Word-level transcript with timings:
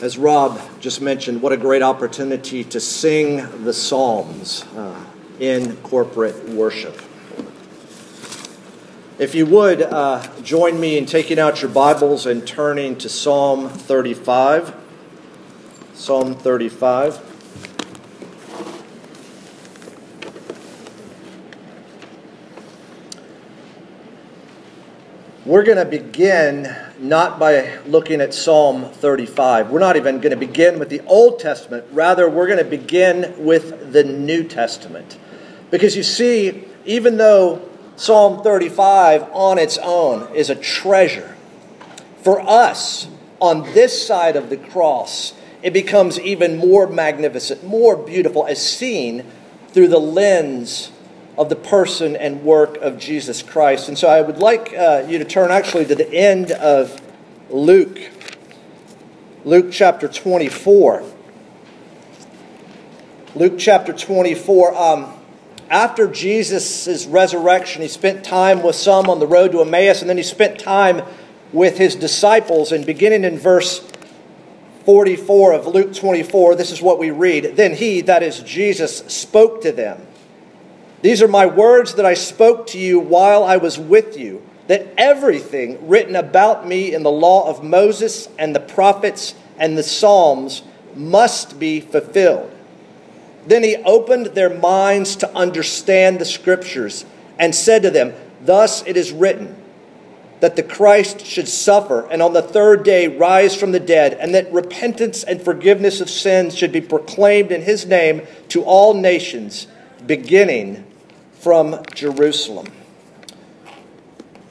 As 0.00 0.16
Rob 0.16 0.60
just 0.78 1.00
mentioned, 1.00 1.42
what 1.42 1.52
a 1.52 1.56
great 1.56 1.82
opportunity 1.82 2.62
to 2.62 2.78
sing 2.78 3.64
the 3.64 3.72
Psalms 3.72 4.64
uh, 4.76 5.04
in 5.40 5.76
corporate 5.78 6.48
worship. 6.50 7.02
If 9.18 9.34
you 9.34 9.44
would 9.46 9.82
uh, 9.82 10.24
join 10.42 10.78
me 10.78 10.98
in 10.98 11.04
taking 11.04 11.40
out 11.40 11.62
your 11.62 11.72
Bibles 11.72 12.26
and 12.26 12.46
turning 12.46 12.94
to 12.98 13.08
Psalm 13.08 13.68
35. 13.68 14.72
Psalm 15.94 16.36
35. 16.36 17.20
We're 25.44 25.64
going 25.64 25.78
to 25.78 25.84
begin 25.84 26.87
not 26.98 27.38
by 27.38 27.78
looking 27.86 28.20
at 28.20 28.34
Psalm 28.34 28.84
35. 28.84 29.70
We're 29.70 29.78
not 29.78 29.96
even 29.96 30.16
going 30.20 30.30
to 30.30 30.36
begin 30.36 30.78
with 30.78 30.88
the 30.88 31.00
Old 31.06 31.38
Testament. 31.38 31.84
Rather, 31.92 32.28
we're 32.28 32.46
going 32.46 32.58
to 32.58 32.64
begin 32.64 33.34
with 33.38 33.92
the 33.92 34.04
New 34.04 34.44
Testament. 34.44 35.18
Because 35.70 35.96
you 35.96 36.02
see, 36.02 36.64
even 36.84 37.16
though 37.16 37.68
Psalm 37.96 38.42
35 38.42 39.28
on 39.32 39.58
its 39.58 39.78
own 39.78 40.34
is 40.34 40.50
a 40.50 40.54
treasure, 40.54 41.36
for 42.22 42.40
us 42.40 43.08
on 43.40 43.62
this 43.74 44.06
side 44.06 44.36
of 44.36 44.50
the 44.50 44.56
cross, 44.56 45.34
it 45.62 45.72
becomes 45.72 46.18
even 46.20 46.56
more 46.56 46.86
magnificent, 46.86 47.64
more 47.64 47.96
beautiful, 47.96 48.46
as 48.46 48.60
seen 48.60 49.24
through 49.68 49.88
the 49.88 50.00
lens 50.00 50.90
of 51.38 51.48
the 51.48 51.56
person 51.56 52.16
and 52.16 52.42
work 52.42 52.76
of 52.78 52.98
Jesus 52.98 53.42
Christ. 53.42 53.88
And 53.88 53.96
so 53.96 54.08
I 54.08 54.20
would 54.20 54.38
like 54.38 54.74
uh, 54.74 55.04
you 55.08 55.18
to 55.18 55.24
turn 55.24 55.52
actually 55.52 55.86
to 55.86 55.94
the 55.94 56.12
end 56.12 56.50
of 56.50 57.00
Luke, 57.48 58.10
Luke 59.44 59.68
chapter 59.70 60.08
24. 60.08 61.04
Luke 63.36 63.54
chapter 63.56 63.92
24. 63.92 64.76
Um, 64.76 65.14
after 65.70 66.08
Jesus' 66.08 67.06
resurrection, 67.06 67.82
he 67.82 67.88
spent 67.88 68.24
time 68.24 68.64
with 68.64 68.74
some 68.74 69.08
on 69.08 69.20
the 69.20 69.26
road 69.26 69.52
to 69.52 69.60
Emmaus, 69.60 70.00
and 70.00 70.10
then 70.10 70.16
he 70.16 70.24
spent 70.24 70.58
time 70.58 71.02
with 71.52 71.78
his 71.78 71.94
disciples. 71.94 72.72
And 72.72 72.84
beginning 72.84 73.22
in 73.22 73.38
verse 73.38 73.88
44 74.86 75.52
of 75.52 75.66
Luke 75.68 75.94
24, 75.94 76.56
this 76.56 76.72
is 76.72 76.82
what 76.82 76.98
we 76.98 77.12
read. 77.12 77.54
Then 77.54 77.74
he, 77.74 78.00
that 78.00 78.24
is 78.24 78.40
Jesus, 78.40 78.98
spoke 79.06 79.60
to 79.60 79.70
them 79.70 80.07
these 81.00 81.22
are 81.22 81.28
my 81.28 81.46
words 81.46 81.94
that 81.94 82.06
I 82.06 82.14
spoke 82.14 82.66
to 82.68 82.78
you 82.78 82.98
while 82.98 83.44
I 83.44 83.56
was 83.56 83.78
with 83.78 84.18
you, 84.18 84.42
that 84.66 84.86
everything 84.98 85.88
written 85.88 86.16
about 86.16 86.66
me 86.66 86.92
in 86.92 87.02
the 87.04 87.10
law 87.10 87.48
of 87.48 87.62
Moses 87.62 88.28
and 88.38 88.54
the 88.54 88.60
prophets 88.60 89.34
and 89.58 89.78
the 89.78 89.82
Psalms 89.82 90.62
must 90.96 91.60
be 91.60 91.80
fulfilled. 91.80 92.52
Then 93.46 93.62
he 93.62 93.76
opened 93.76 94.26
their 94.26 94.50
minds 94.50 95.16
to 95.16 95.36
understand 95.36 96.18
the 96.18 96.24
scriptures 96.24 97.06
and 97.38 97.54
said 97.54 97.82
to 97.82 97.90
them, 97.90 98.12
Thus 98.42 98.84
it 98.86 98.96
is 98.96 99.12
written 99.12 99.56
that 100.40 100.56
the 100.56 100.62
Christ 100.62 101.24
should 101.24 101.48
suffer 101.48 102.06
and 102.10 102.20
on 102.20 102.32
the 102.32 102.42
third 102.42 102.84
day 102.84 103.08
rise 103.08 103.56
from 103.56 103.72
the 103.72 103.80
dead, 103.80 104.14
and 104.14 104.34
that 104.34 104.52
repentance 104.52 105.22
and 105.22 105.40
forgiveness 105.40 106.00
of 106.00 106.10
sins 106.10 106.56
should 106.56 106.72
be 106.72 106.80
proclaimed 106.80 107.52
in 107.52 107.62
his 107.62 107.86
name 107.86 108.22
to 108.48 108.62
all 108.64 108.94
nations, 108.94 109.66
beginning 110.06 110.84
from 111.48 111.82
Jerusalem. 111.94 112.66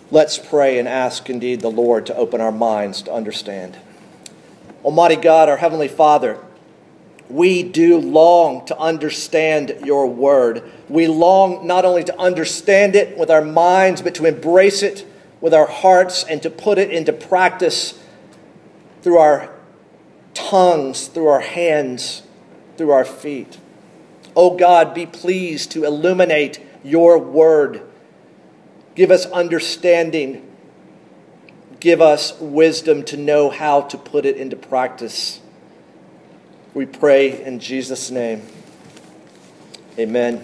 Let's 0.10 0.40
pray 0.40 0.80
and 0.80 0.88
ask 0.88 1.30
indeed 1.30 1.62
the 1.62 1.70
Lord 1.70 2.08
to 2.08 2.16
open 2.16 2.42
our 2.42 2.52
minds 2.52 3.04
to 3.04 3.14
understand. 3.14 3.78
Almighty 4.84 5.16
God, 5.16 5.48
our 5.48 5.58
Heavenly 5.58 5.90
Father, 5.90 6.40
we 7.30 7.62
do 7.62 8.00
long 8.00 8.66
to 8.66 8.78
understand 8.80 9.78
your 9.86 10.08
word. 10.08 10.64
We 10.90 11.06
long 11.06 11.68
not 11.68 11.86
only 11.86 12.04
to 12.04 12.20
understand 12.20 12.96
it 12.96 13.16
with 13.16 13.30
our 13.30 13.44
minds, 13.44 14.02
but 14.02 14.16
to 14.16 14.26
embrace 14.26 14.82
it 14.82 15.06
with 15.40 15.54
our 15.54 15.68
hearts 15.68 16.24
and 16.24 16.42
to 16.42 16.50
put 16.50 16.80
it 16.80 16.90
into 16.90 17.14
practice 17.14 18.04
through 19.04 19.20
our 19.20 19.54
tongues, 20.34 21.06
through 21.06 21.28
our 21.28 21.42
hands, 21.42 22.24
through 22.76 22.90
our 22.90 23.06
feet. 23.06 23.60
Oh 24.36 24.58
God, 24.58 24.96
be 24.96 25.06
pleased 25.06 25.70
to 25.74 25.84
illuminate 25.84 26.64
your 26.84 27.18
word. 27.18 27.82
Give 28.96 29.12
us 29.12 29.26
understanding. 29.28 30.44
Give 31.80 32.02
us 32.02 32.40
wisdom 32.40 33.04
to 33.04 33.18
know 33.18 33.50
how 33.50 33.82
to 33.82 33.98
put 33.98 34.26
it 34.26 34.38
into 34.38 34.56
practice. 34.56 35.40
We 36.74 36.86
pray 36.86 37.44
in 37.44 37.60
Jesus' 37.60 38.10
name. 38.10 38.42
Amen. 40.00 40.44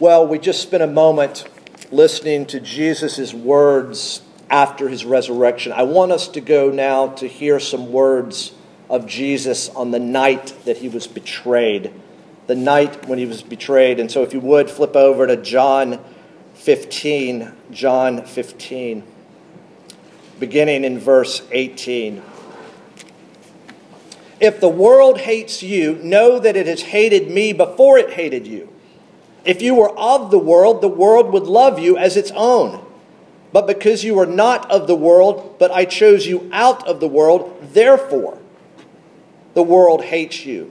Well, 0.00 0.26
we 0.26 0.40
just 0.40 0.60
spent 0.60 0.82
a 0.82 0.88
moment 0.88 1.48
listening 1.92 2.46
to 2.46 2.58
Jesus' 2.58 3.32
words 3.32 4.22
after 4.50 4.88
his 4.88 5.04
resurrection. 5.04 5.70
I 5.70 5.84
want 5.84 6.10
us 6.10 6.26
to 6.28 6.40
go 6.40 6.70
now 6.70 7.08
to 7.14 7.28
hear 7.28 7.60
some 7.60 7.92
words 7.92 8.52
of 8.90 9.06
Jesus 9.06 9.68
on 9.68 9.92
the 9.92 10.00
night 10.00 10.54
that 10.64 10.78
he 10.78 10.88
was 10.88 11.06
betrayed 11.06 11.92
the 12.52 12.60
night 12.60 13.08
when 13.08 13.18
he 13.18 13.24
was 13.24 13.40
betrayed. 13.40 13.98
And 13.98 14.10
so, 14.10 14.22
if 14.22 14.34
you 14.34 14.40
would, 14.40 14.68
flip 14.68 14.94
over 14.94 15.26
to 15.26 15.38
John 15.38 15.98
15. 16.52 17.50
John 17.70 18.26
15, 18.26 19.02
beginning 20.38 20.84
in 20.84 20.98
verse 20.98 21.40
18. 21.50 22.22
If 24.38 24.60
the 24.60 24.68
world 24.68 25.20
hates 25.20 25.62
you, 25.62 25.94
know 25.94 26.38
that 26.38 26.54
it 26.54 26.66
has 26.66 26.82
hated 26.82 27.30
me 27.30 27.54
before 27.54 27.96
it 27.96 28.10
hated 28.10 28.46
you. 28.46 28.68
If 29.46 29.62
you 29.62 29.74
were 29.74 29.98
of 29.98 30.30
the 30.30 30.38
world, 30.38 30.82
the 30.82 30.88
world 30.88 31.32
would 31.32 31.44
love 31.44 31.78
you 31.78 31.96
as 31.96 32.18
its 32.18 32.32
own. 32.32 32.84
But 33.50 33.66
because 33.66 34.04
you 34.04 34.18
are 34.18 34.26
not 34.26 34.70
of 34.70 34.86
the 34.86 34.94
world, 34.94 35.56
but 35.58 35.70
I 35.70 35.86
chose 35.86 36.26
you 36.26 36.50
out 36.52 36.86
of 36.86 37.00
the 37.00 37.08
world, 37.08 37.70
therefore 37.72 38.38
the 39.54 39.62
world 39.62 40.04
hates 40.04 40.44
you. 40.44 40.70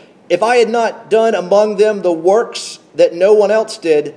If 0.31 0.41
I 0.41 0.55
had 0.55 0.69
not 0.69 1.09
done 1.09 1.35
among 1.35 1.75
them 1.75 2.03
the 2.03 2.13
works 2.13 2.79
that 2.95 3.13
no 3.13 3.33
one 3.33 3.51
else 3.51 3.77
did, 3.77 4.15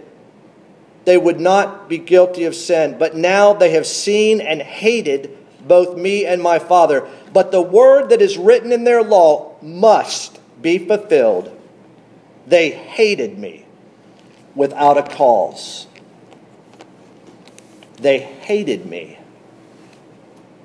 they 1.06 1.18
would 1.18 1.40
not 1.40 1.88
be 1.88 1.98
guilty 1.98 2.44
of 2.44 2.54
sin. 2.54 2.94
But 2.96 3.16
now 3.16 3.52
they 3.52 3.70
have 3.70 3.84
seen 3.84 4.40
and 4.40 4.62
hated 4.62 5.36
both 5.66 5.96
me 5.96 6.24
and 6.24 6.40
my 6.40 6.60
Father. 6.60 7.04
But 7.32 7.50
the 7.50 7.60
word 7.60 8.10
that 8.10 8.22
is 8.22 8.38
written 8.38 8.70
in 8.70 8.84
their 8.84 9.02
law 9.02 9.56
must 9.60 10.38
be 10.62 10.78
fulfilled. 10.78 11.50
They 12.46 12.70
hated 12.70 13.36
me 13.36 13.66
without 14.54 14.96
a 14.96 15.02
cause. 15.02 15.88
They 17.96 18.20
hated 18.20 18.86
me 18.86 19.18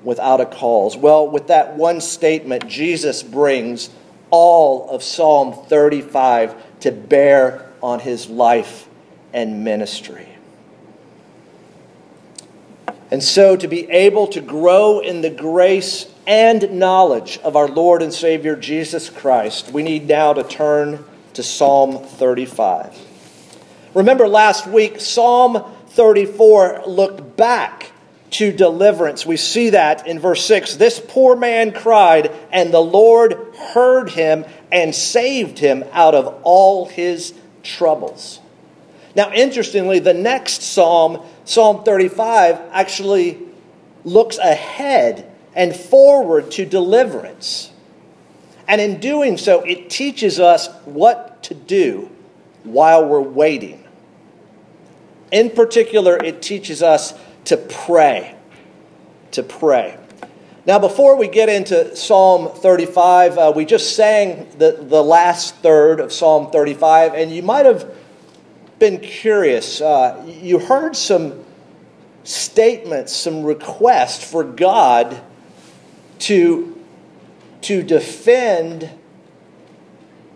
without 0.04 0.40
a 0.40 0.46
cause. 0.46 0.96
Well, 0.96 1.28
with 1.28 1.48
that 1.48 1.76
one 1.76 2.00
statement, 2.00 2.68
Jesus 2.68 3.24
brings 3.24 3.90
all 4.30 4.88
of 4.90 5.02
Psalm 5.02 5.52
35 5.52 6.80
to 6.80 6.92
bear 6.92 7.66
on 7.82 8.00
his 8.00 8.28
life 8.28 8.88
and 9.32 9.64
ministry. 9.64 10.28
And 13.10 13.22
so, 13.22 13.56
to 13.56 13.66
be 13.66 13.90
able 13.90 14.28
to 14.28 14.40
grow 14.40 15.00
in 15.00 15.20
the 15.20 15.30
grace 15.30 16.06
and 16.28 16.78
knowledge 16.78 17.38
of 17.38 17.56
our 17.56 17.66
Lord 17.66 18.02
and 18.02 18.12
Savior 18.12 18.54
Jesus 18.54 19.10
Christ, 19.10 19.72
we 19.72 19.82
need 19.82 20.06
now 20.06 20.32
to 20.32 20.44
turn 20.44 21.04
to 21.34 21.42
Psalm 21.42 21.98
35. 22.04 22.96
Remember 23.94 24.28
last 24.28 24.68
week, 24.68 25.00
Psalm 25.00 25.64
34 25.88 26.84
looked 26.86 27.36
back 27.36 27.90
to 28.30 28.52
deliverance. 28.52 29.26
We 29.26 29.36
see 29.36 29.70
that 29.70 30.06
in 30.06 30.18
verse 30.18 30.44
6. 30.44 30.76
This 30.76 31.00
poor 31.00 31.36
man 31.36 31.72
cried, 31.72 32.32
and 32.52 32.72
the 32.72 32.80
Lord 32.80 33.34
heard 33.74 34.10
him 34.10 34.44
and 34.70 34.94
saved 34.94 35.58
him 35.58 35.84
out 35.92 36.14
of 36.14 36.40
all 36.42 36.86
his 36.86 37.34
troubles. 37.62 38.40
Now, 39.16 39.32
interestingly, 39.32 39.98
the 39.98 40.14
next 40.14 40.62
psalm, 40.62 41.24
Psalm 41.44 41.82
35, 41.82 42.60
actually 42.70 43.38
looks 44.04 44.38
ahead 44.38 45.30
and 45.54 45.74
forward 45.74 46.52
to 46.52 46.64
deliverance. 46.64 47.72
And 48.68 48.80
in 48.80 49.00
doing 49.00 49.36
so, 49.36 49.62
it 49.62 49.90
teaches 49.90 50.38
us 50.38 50.68
what 50.84 51.42
to 51.44 51.54
do 51.54 52.08
while 52.62 53.04
we're 53.04 53.20
waiting. 53.20 53.82
In 55.32 55.50
particular, 55.50 56.16
it 56.16 56.40
teaches 56.40 56.82
us 56.82 57.14
to 57.44 57.56
pray. 57.56 58.34
To 59.32 59.42
pray. 59.42 59.96
Now, 60.66 60.78
before 60.78 61.16
we 61.16 61.26
get 61.26 61.48
into 61.48 61.96
Psalm 61.96 62.48
35, 62.48 63.38
uh, 63.38 63.52
we 63.56 63.64
just 63.64 63.96
sang 63.96 64.46
the, 64.58 64.72
the 64.80 65.02
last 65.02 65.56
third 65.56 66.00
of 66.00 66.12
Psalm 66.12 66.50
35, 66.50 67.14
and 67.14 67.32
you 67.32 67.42
might 67.42 67.64
have 67.64 67.92
been 68.78 69.00
curious. 69.00 69.80
Uh, 69.80 70.22
you 70.26 70.58
heard 70.58 70.94
some 70.96 71.44
statements, 72.24 73.16
some 73.16 73.42
requests 73.42 74.22
for 74.22 74.44
God 74.44 75.20
to, 76.20 76.78
to 77.62 77.82
defend 77.82 78.90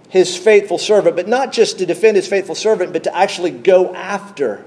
his 0.09 0.37
faithful 0.37 0.79
servant, 0.79 1.17
but 1.17 1.29
not 1.29 1.53
just 1.53 1.79
to 1.79 1.87
defend 1.87 2.17
his 2.17 2.27
faithful 2.27 2.55
servant, 2.55 2.93
but 2.93 3.05
to 3.05 3.15
actually 3.15 3.51
go 3.51 3.95
after 3.95 4.65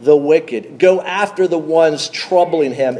the 0.00 0.16
wicked, 0.16 0.78
go 0.78 1.00
after 1.00 1.48
the 1.48 1.58
ones 1.58 2.08
troubling 2.08 2.72
him. 2.72 2.98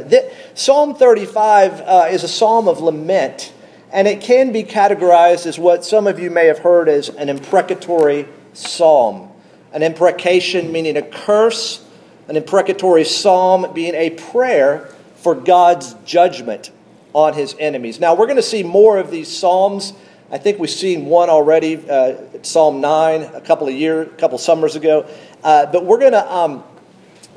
Psalm 0.55 0.95
35 0.95 1.81
uh, 1.81 2.07
is 2.09 2.23
a 2.23 2.27
psalm 2.27 2.67
of 2.67 2.79
lament, 2.79 3.53
and 3.91 4.07
it 4.07 4.21
can 4.21 4.51
be 4.51 4.63
categorized 4.63 5.45
as 5.45 5.59
what 5.59 5.85
some 5.85 6.07
of 6.07 6.19
you 6.19 6.31
may 6.31 6.47
have 6.47 6.59
heard 6.59 6.89
as 6.89 7.09
an 7.09 7.29
imprecatory 7.29 8.27
psalm. 8.53 9.29
An 9.73 9.83
imprecation 9.83 10.71
meaning 10.71 10.97
a 10.97 11.01
curse, 11.03 11.85
an 12.27 12.35
imprecatory 12.35 13.03
psalm 13.03 13.71
being 13.73 13.93
a 13.93 14.09
prayer 14.09 14.89
for 15.17 15.35
God's 15.35 15.93
judgment 16.05 16.71
on 17.13 17.33
his 17.33 17.55
enemies. 17.59 17.99
Now, 17.99 18.15
we're 18.15 18.25
going 18.27 18.37
to 18.37 18.43
see 18.43 18.63
more 18.63 18.97
of 18.97 19.11
these 19.11 19.27
psalms. 19.27 19.93
I 20.31 20.37
think 20.37 20.59
we've 20.59 20.69
seen 20.69 21.05
one 21.05 21.29
already, 21.29 21.77
uh, 21.89 22.15
Psalm 22.41 22.81
9, 22.81 23.21
a 23.21 23.41
couple 23.41 23.67
of 23.67 23.73
years, 23.73 24.07
a 24.07 24.09
couple 24.17 24.37
summers 24.37 24.75
ago. 24.75 25.07
Uh, 25.43 25.65
but 25.67 25.85
we're 25.85 25.99
going 25.99 26.11
to 26.11 26.33
um, 26.33 26.63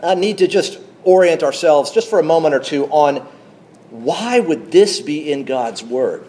uh, 0.03 0.15
need 0.15 0.39
to 0.39 0.47
just 0.47 0.79
orient 1.05 1.43
ourselves 1.43 1.91
just 1.91 2.09
for 2.09 2.19
a 2.19 2.23
moment 2.23 2.55
or 2.55 2.61
two 2.61 2.87
on 2.87 3.27
why 3.91 4.39
would 4.41 4.71
this 4.71 5.01
be 5.01 5.33
in 5.33 5.45
God's 5.45 5.83
Word? 5.83 6.25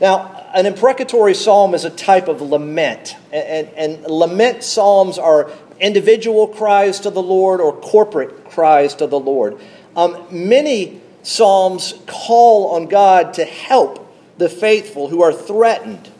Now, 0.00 0.46
an 0.54 0.66
imprecatory 0.66 1.34
psalm 1.34 1.74
is 1.74 1.84
a 1.84 1.90
type 1.90 2.28
of 2.28 2.42
lament, 2.42 3.16
and, 3.32 3.68
and, 3.68 3.96
and 3.96 4.06
lament 4.06 4.62
psalms 4.62 5.18
are 5.18 5.50
individual 5.80 6.48
cries 6.48 7.00
to 7.00 7.10
the 7.10 7.22
Lord 7.22 7.60
or 7.60 7.72
corporate 7.72 8.50
cries 8.50 8.94
to 8.96 9.06
the 9.06 9.18
Lord. 9.18 9.58
Um, 9.94 10.26
many 10.30 11.00
psalms 11.22 11.94
call 12.06 12.74
on 12.74 12.86
God 12.86 13.34
to 13.34 13.44
help 13.44 14.02
the 14.38 14.48
faithful 14.48 15.08
who 15.08 15.22
are 15.22 15.32
threatened, 15.32 16.10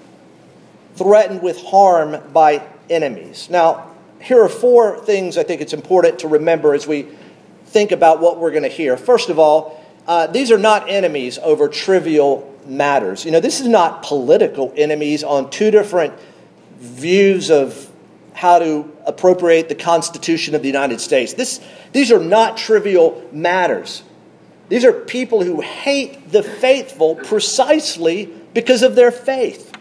threatened 0.95 1.43
with 1.43 1.63
harm 1.63 2.17
by 2.33 2.67
enemies. 2.89 3.49
Now, 3.51 3.91
here 4.21 4.43
are 4.43 4.49
four 4.49 4.99
things 4.99 5.37
I 5.39 5.43
think 5.43 5.61
it's 5.61 5.73
important 5.73 6.21
to 6.21 6.29
remember 6.29 6.75
as 6.75 6.87
we 6.87 7.09
think 7.67 7.93
about 7.93 8.21
what 8.21 8.39
we're 8.39 8.51
going 8.51 8.63
to 8.63 8.69
hear. 8.69 8.97
First 8.97 9.29
of 9.29 9.39
all, 9.39 9.85
uh, 10.07 10.27
these 10.29 10.51
are 10.51 10.59
not 10.59 10.89
enemies 10.89 11.39
over 11.39 11.69
trivial 11.69 12.53
matters. 12.67 13.25
You 13.25 13.31
know, 13.31 13.41
this 13.41 13.61
is 13.61 13.69
not 13.69 14.03
political 14.03 14.73
enemies 14.77 15.25
on 15.25 15.51
two 15.51 15.71
different 15.71 16.15
views 16.79 17.51
of 17.51 17.91
how 18.35 18.59
to 18.59 18.91
appropriate 19.07 19.69
the 19.69 19.75
Constitution 19.75 20.55
of 20.55 20.63
the 20.63 20.69
United 20.69 21.01
States. 21.01 21.33
This, 21.33 21.61
these 21.93 22.13
are 22.13 22.21
not 22.21 22.57
trivial 22.57 23.27
matters. 23.33 24.03
These 24.69 24.85
are 24.85 24.93
people 24.93 25.43
who 25.43 25.61
hate 25.61 26.31
the 26.31 26.43
faithful 26.43 27.15
precisely 27.15 28.27
because 28.53 28.83
of 28.83 28.95
their 28.95 29.11
faith. 29.11 29.73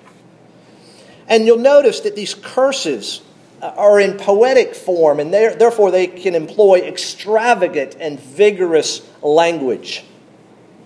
And 1.28 1.46
you'll 1.46 1.58
notice 1.58 2.02
that 2.02 2.16
these 2.16 2.34
curses 2.34 3.22
Uh, 3.66 3.74
are 3.78 4.00
in 4.00 4.16
poetic 4.16 4.76
form, 4.76 5.20
and 5.20 5.34
therefore 5.34 5.90
they 5.90 6.06
can 6.06 6.36
employ 6.36 6.82
extravagant 6.82 7.96
and 8.00 8.20
vigorous 8.20 9.02
language. 9.24 10.04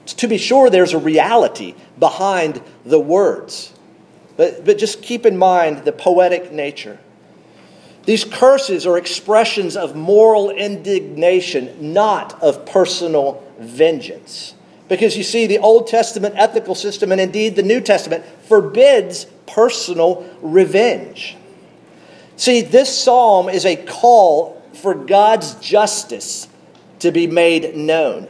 To 0.06 0.30
be 0.30 0.38
sure, 0.38 0.70
there's 0.70 0.94
a 0.94 0.98
reality 0.98 1.76
behind 2.00 2.62
the 2.86 2.98
words, 2.98 3.74
but, 4.38 4.64
but 4.64 4.78
just 4.78 5.02
keep 5.02 5.26
in 5.26 5.36
mind 5.36 5.84
the 5.84 5.92
poetic 5.92 6.54
nature. 6.54 7.00
These 8.06 8.24
curses 8.24 8.88
are 8.88 8.98
expressions 8.98 9.76
of 9.76 9.98
moral 9.98 10.50
indignation, 10.50 11.92
not 11.92 12.42
of 12.42 12.66
personal 12.66 13.44
vengeance. 13.60 14.54
Because 14.88 15.18
you 15.18 15.24
see, 15.24 15.48
the 15.48 15.60
Old 15.60 15.88
Testament 15.88 16.36
ethical 16.38 16.76
system, 16.76 17.12
and 17.12 17.20
indeed 17.20 17.58
the 17.58 17.64
New 17.64 17.81
Testament, 17.81 18.24
forbids 18.48 19.26
personal 19.48 20.26
revenge. 20.42 21.36
See, 22.39 22.62
this 22.62 22.97
psalm 22.97 23.50
is 23.50 23.65
a 23.65 23.75
call 23.75 24.63
for 24.75 24.95
God's 24.95 25.56
justice 25.56 26.47
to 27.00 27.12
be 27.12 27.27
made 27.27 27.75
known, 27.75 28.30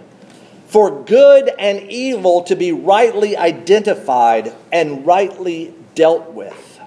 for 0.66 1.04
good 1.04 1.48
and 1.60 1.92
evil 1.92 2.42
to 2.46 2.56
be 2.56 2.72
rightly 2.72 3.38
identified 3.38 4.52
and 4.72 5.06
rightly 5.06 5.76
dealt 5.94 6.32
with. 6.34 6.80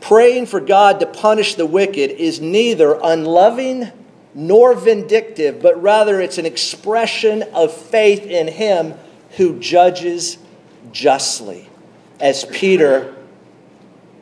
Praying 0.00 0.46
for 0.46 0.60
God 0.60 1.00
to 1.00 1.06
punish 1.06 1.56
the 1.56 1.66
wicked 1.66 2.12
is 2.12 2.40
neither 2.40 2.98
unloving 3.04 3.92
nor 4.32 4.74
vindictive, 4.74 5.60
but 5.60 5.82
rather 5.82 6.22
it's 6.22 6.38
an 6.38 6.46
expression 6.46 7.42
of 7.52 7.70
faith 7.70 8.24
in 8.24 8.48
Him 8.48 8.94
who 9.36 9.60
judges 9.60 10.38
justly, 10.90 11.68
as 12.18 12.46
Peter 12.46 13.14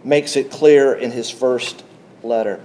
makes 0.04 0.36
it 0.36 0.50
clear 0.50 0.94
in 0.94 1.10
his 1.10 1.30
first 1.30 1.84
letter. 2.22 2.60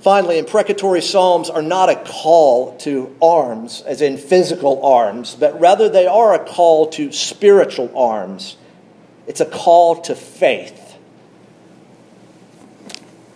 Finally, 0.00 0.36
imprecatory 0.38 1.00
psalms 1.00 1.48
are 1.48 1.62
not 1.62 1.88
a 1.88 1.96
call 1.96 2.76
to 2.76 3.16
arms, 3.22 3.80
as 3.86 4.02
in 4.02 4.18
physical 4.18 4.84
arms, 4.84 5.34
but 5.34 5.58
rather 5.58 5.88
they 5.88 6.06
are 6.06 6.34
a 6.34 6.44
call 6.44 6.88
to 6.88 7.10
spiritual 7.10 7.90
arms. 7.96 8.58
It's 9.26 9.40
a 9.40 9.46
call 9.46 10.02
to 10.02 10.14
faith. 10.14 10.84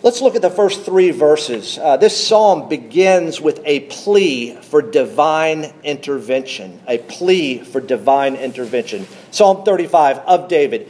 Let's 0.01 0.21
look 0.21 0.35
at 0.35 0.41
the 0.41 0.49
first 0.49 0.85
three 0.85 1.11
verses. 1.11 1.77
Uh, 1.77 1.97
this 1.97 2.15
psalm 2.15 2.69
begins 2.69 3.41
with 3.41 3.59
a 3.65 3.81
plea 3.81 4.55
for 4.61 4.81
divine 4.81 5.73
intervention. 5.83 6.79
A 6.87 6.99
plea 6.99 7.59
for 7.59 7.81
divine 7.81 8.35
intervention. 8.35 9.07
Psalm 9.31 9.65
35 9.65 10.19
of 10.19 10.47
David. 10.47 10.87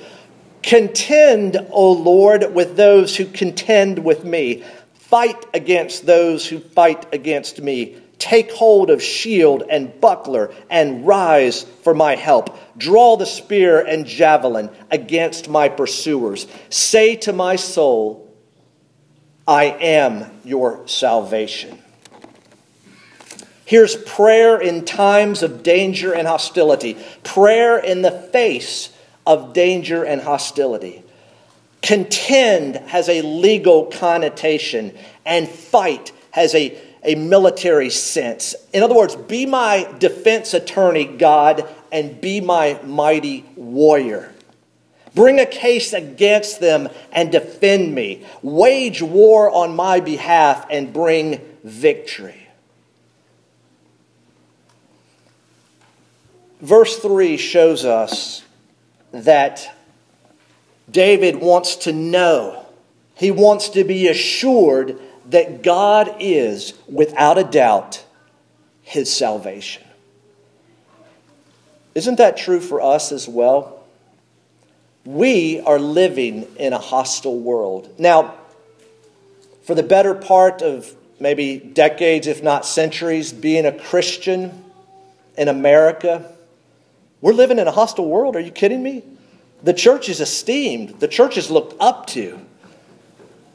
Contend, 0.64 1.58
O 1.72 1.92
Lord, 1.92 2.54
with 2.54 2.76
those 2.76 3.16
who 3.16 3.26
contend 3.26 4.00
with 4.00 4.24
me. 4.24 4.64
Fight 4.94 5.46
against 5.54 6.06
those 6.06 6.46
who 6.46 6.60
fight 6.60 7.14
against 7.14 7.62
me. 7.62 7.98
Take 8.20 8.52
hold 8.52 8.90
of 8.90 9.02
shield 9.02 9.64
and 9.70 10.00
buckler 10.02 10.54
and 10.70 11.08
rise 11.08 11.64
for 11.64 11.94
my 11.94 12.16
help. 12.16 12.56
Draw 12.78 13.16
the 13.16 13.26
spear 13.26 13.80
and 13.80 14.06
javelin 14.06 14.70
against 14.92 15.50
my 15.50 15.70
pursuers. 15.70 16.46
Say 16.70 17.16
to 17.18 17.34
my 17.34 17.56
soul, 17.56 18.30
I 19.48 19.66
am 19.66 20.30
your 20.44 20.86
salvation. 20.88 21.80
Here's 23.66 23.96
prayer 23.96 24.60
in 24.60 24.84
times 24.84 25.42
of 25.42 25.64
danger 25.64 26.14
and 26.14 26.28
hostility, 26.28 26.98
prayer 27.24 27.78
in 27.78 28.02
the 28.02 28.12
face 28.12 28.90
of 29.30 29.54
danger 29.54 30.04
and 30.04 30.20
hostility. 30.20 31.04
Contend 31.84 32.78
has 32.78 33.08
a 33.08 33.22
legal 33.22 33.86
connotation, 33.86 34.98
and 35.24 35.48
fight 35.48 36.12
has 36.32 36.56
a, 36.56 36.76
a 37.04 37.14
military 37.14 37.92
sense. 37.92 38.56
In 38.74 38.82
other 38.82 38.96
words, 38.96 39.16
be 39.16 39.46
my 39.46 39.88
defense 40.00 40.56
attorney, 40.56 41.06
God, 41.06 41.70
and 41.92 42.20
be 42.20 42.42
my 42.42 42.82
mighty 42.84 43.46
warrior. 43.56 44.34
Bring 45.14 45.40
a 45.40 45.46
case 45.46 45.94
against 45.94 46.60
them 46.60 46.90
and 47.12 47.32
defend 47.32 47.94
me. 47.94 48.26
Wage 48.42 49.04
war 49.04 49.52
on 49.52 49.76
my 49.76 50.00
behalf 50.00 50.66
and 50.72 50.92
bring 50.92 51.40
victory. 51.64 52.48
Verse 56.62 56.98
3 56.98 57.38
shows 57.38 57.86
us 57.86 58.44
that 59.12 59.76
David 60.90 61.38
wants 61.38 61.76
to 61.78 61.94
know. 61.94 62.66
He 63.16 63.32
wants 63.32 63.70
to 63.70 63.84
be 63.84 64.08
assured 64.08 65.00
that 65.28 65.62
God 65.62 66.16
is, 66.20 66.74
without 66.88 67.38
a 67.38 67.44
doubt, 67.44 68.06
his 68.82 69.14
salvation. 69.14 69.84
Isn't 71.94 72.16
that 72.16 72.38
true 72.38 72.60
for 72.60 72.82
us 72.82 73.12
as 73.12 73.28
well? 73.28 73.84
We 75.06 75.60
are 75.62 75.80
living 75.80 76.48
in 76.58 76.74
a 76.74 76.78
hostile 76.78 77.40
world. 77.40 77.94
Now, 78.00 78.36
for 79.64 79.76
the 79.76 79.84
better 79.84 80.16
part 80.16 80.62
of 80.62 80.96
maybe 81.20 81.58
decades, 81.60 82.28
if 82.28 82.42
not 82.42 82.66
centuries, 82.66 83.34
being 83.34 83.66
a 83.66 83.72
Christian 83.72 84.64
in 85.38 85.48
America. 85.48 86.32
We're 87.22 87.34
living 87.34 87.60
in 87.60 87.68
a 87.68 87.72
hostile 87.72 88.08
world. 88.08 88.36
Are 88.36 88.42
you 88.42 88.52
kidding 88.52 88.82
me? 88.82 89.04
The 89.62 89.74
church 89.74 90.08
is 90.08 90.22
esteemed, 90.22 91.00
the 91.00 91.08
church 91.08 91.38
is 91.38 91.52
looked 91.52 91.76
up 91.82 92.08
to. 92.08 92.40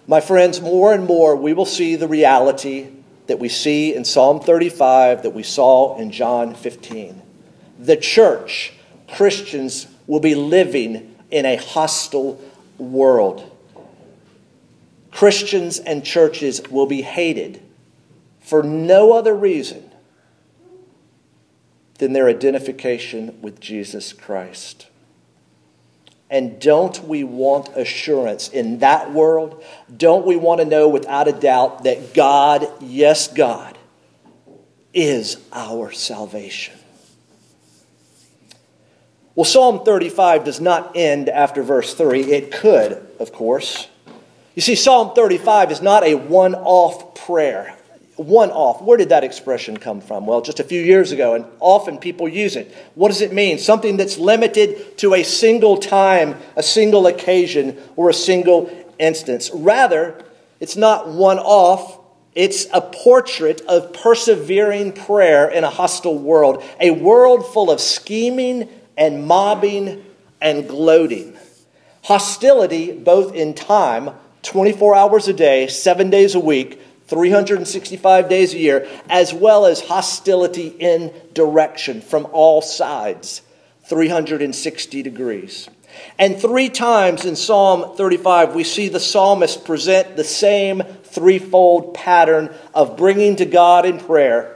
My 0.07 0.21
friends, 0.21 0.61
more 0.61 0.93
and 0.93 1.07
more 1.07 1.35
we 1.35 1.55
will 1.55 1.65
see 1.65 1.97
the 1.97 2.09
reality 2.09 2.89
that 3.27 3.39
we 3.39 3.49
see 3.49 3.95
in 3.95 4.05
Psalm 4.05 4.41
35, 4.41 5.23
that 5.23 5.31
we 5.31 5.43
saw 5.43 5.97
in 5.99 6.11
John 6.11 6.55
15. 6.55 7.23
The 7.79 7.97
church, 7.97 8.75
Christians, 9.09 9.87
will 10.07 10.21
be 10.21 10.35
living 10.35 11.17
in 11.31 11.47
a 11.47 11.57
hostile 11.57 12.39
world. 12.77 13.51
Christians 15.11 15.79
and 15.79 16.05
churches 16.05 16.61
will 16.69 16.87
be 16.87 17.01
hated 17.01 17.63
for 18.41 18.63
no 18.63 19.13
other 19.13 19.35
reason 19.35 19.84
than 21.99 22.13
their 22.13 22.29
identification 22.29 23.41
with 23.41 23.61
Jesus 23.61 24.13
Christ. 24.13 24.89
And 26.31 26.61
don't 26.61 27.05
we 27.05 27.23
want 27.23 27.69
assurance 27.77 28.49
in 28.49 28.79
that 28.81 29.13
world? 29.13 29.63
Don't 29.95 30.27
we 30.27 30.37
want 30.37 30.61
to 30.61 30.65
know 30.65 30.89
without 30.89 31.29
a 31.29 31.33
doubt 31.33 31.85
that 31.85 32.15
God, 32.15 32.67
yes, 32.81 33.29
God, 33.29 33.79
is 34.93 35.37
our 35.53 35.93
salvation? 35.93 36.75
Well, 39.35 39.45
Psalm 39.45 39.85
35 39.85 40.45
does 40.45 40.61
not 40.61 40.97
end 40.97 41.29
after 41.29 41.63
verse 41.63 41.95
3. 41.95 42.23
It 42.23 42.53
could, 42.53 43.07
of 43.19 43.33
course. 43.33 43.89
You 44.55 44.63
see, 44.63 44.77
Psalm 44.77 45.15
35 45.15 45.73
is 45.73 45.83
not 45.83 46.05
a 46.05 46.15
one 46.15 46.55
off 46.55 47.15
prayer. 47.17 47.77
One 48.17 48.51
off. 48.51 48.81
Where 48.81 48.97
did 48.97 49.09
that 49.09 49.25
expression 49.25 49.77
come 49.77 50.01
from? 50.01 50.27
Well, 50.27 50.41
just 50.41 50.61
a 50.61 50.65
few 50.65 50.81
years 50.81 51.11
ago, 51.11 51.35
and 51.35 51.45
often 51.59 51.99
people 51.99 52.29
use 52.29 52.55
it. 52.55 52.73
What 52.95 53.09
does 53.09 53.21
it 53.21 53.33
mean? 53.33 53.59
Something 53.59 53.97
that's 53.97 54.19
limited 54.19 54.97
to 54.99 55.15
a 55.15 55.25
single 55.25 55.79
time, 55.79 56.37
a 56.55 56.63
single 56.63 57.09
occasion, 57.09 57.77
or 57.97 58.11
a 58.11 58.15
single 58.15 58.71
instance. 59.01 59.51
Rather, 59.53 60.25
it's 60.61 60.77
not 60.77 61.09
one 61.09 61.41
off, 61.41 61.99
it's 62.37 62.67
a 62.73 62.81
portrait 62.81 63.61
of 63.63 63.93
persevering 63.93 64.93
prayer 64.93 65.49
in 65.49 65.65
a 65.65 65.71
hostile 65.71 66.19
world, 66.19 66.63
a 66.81 66.93
world 66.93 67.47
full 67.53 67.71
of 67.71 67.81
scheming 67.81 68.69
and 68.97 69.27
mobbing 69.27 70.05
and 70.41 70.69
gloating. 70.69 71.37
Hostility, 72.05 72.93
both 72.93 73.35
in 73.35 73.55
time, 73.55 74.11
24 74.43 74.95
hours 74.95 75.27
a 75.27 75.33
day, 75.33 75.67
seven 75.67 76.11
days 76.11 76.35
a 76.35 76.41
week, 76.41 76.81
365 77.07 78.29
days 78.29 78.55
a 78.55 78.59
year, 78.59 78.89
as 79.09 79.35
well 79.35 79.67
as 79.67 79.81
hostility 79.81 80.69
in 80.69 81.13
direction 81.33 82.01
from 82.01 82.27
all 82.33 82.63
sides, 82.63 83.43
360 83.85 85.03
degrees. 85.03 85.69
And 86.19 86.39
three 86.39 86.69
times 86.69 87.25
in 87.25 87.37
Psalm 87.37 87.97
35, 87.97 88.55
we 88.55 88.65
see 88.65 88.89
the 88.89 89.01
psalmist 89.01 89.65
present 89.65 90.17
the 90.17 90.25
same 90.25 90.83
threefold 91.05 91.95
pattern 91.95 92.53
of 92.75 92.97
bringing 92.97 93.37
to 93.37 93.45
God 93.45 93.87
in 93.87 93.99
prayer 93.99 94.51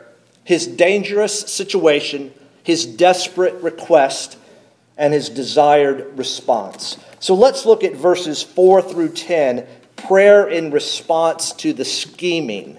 his 0.45 0.67
dangerous 0.67 1.41
situation, 1.41 2.33
his 2.63 2.87
desperate 2.87 3.63
request, 3.63 4.39
and 4.97 5.13
his 5.13 5.29
desired 5.29 6.19
response. 6.19 6.97
So 7.21 7.35
let's 7.35 7.67
look 7.67 7.85
at 7.85 7.95
verses 7.95 8.43
4 8.43 8.81
through 8.81 9.11
10 9.11 9.67
prayer 10.07 10.49
in 10.49 10.71
response 10.71 11.53
to 11.55 11.73
the 11.73 11.85
scheming, 11.85 12.79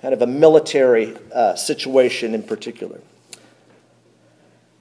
kind 0.00 0.14
of 0.14 0.22
a 0.22 0.26
military 0.26 1.16
uh, 1.34 1.54
situation 1.54 2.34
in 2.34 2.42
particular. 2.42 3.00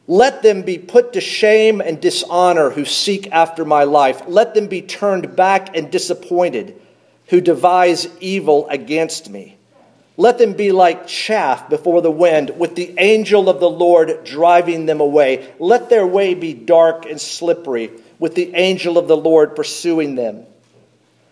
Let 0.08 0.42
them 0.42 0.64
be 0.64 0.78
put 0.78 1.14
to 1.14 1.22
shame 1.22 1.80
and 1.80 2.02
dishonor 2.02 2.72
who 2.72 2.86
seek 2.86 3.32
after 3.32 3.64
my 3.64 3.84
life. 3.84 4.24
Let 4.28 4.54
them 4.54 4.68
be 4.68 4.82
turned 4.82 5.36
back 5.36 5.76
and 5.76 5.92
disappointed 5.92 6.80
who 7.28 7.40
devise 7.40 8.08
evil 8.20 8.68
against 8.68 9.30
me. 9.30 9.58
Let 10.18 10.38
them 10.38 10.54
be 10.54 10.74
like 10.74 11.08
chaff 11.08 11.70
before 11.70 12.02
the 12.02 12.12
wind, 12.12 12.52
with 12.60 12.76
the 12.76 12.94
angel 12.98 13.48
of 13.48 13.60
the 13.60 13.70
Lord 13.70 14.26
driving 14.26 14.86
them 14.86 15.00
away. 15.00 15.54
Let 15.58 15.90
their 15.90 16.06
way 16.06 16.34
be 16.34 16.54
dark 16.54 17.06
and 17.06 17.20
slippery, 17.20 17.92
with 18.20 18.36
the 18.36 18.54
angel 18.54 18.98
of 18.98 19.08
the 19.08 19.16
Lord 19.16 19.56
pursuing 19.56 20.16
them. 20.16 20.46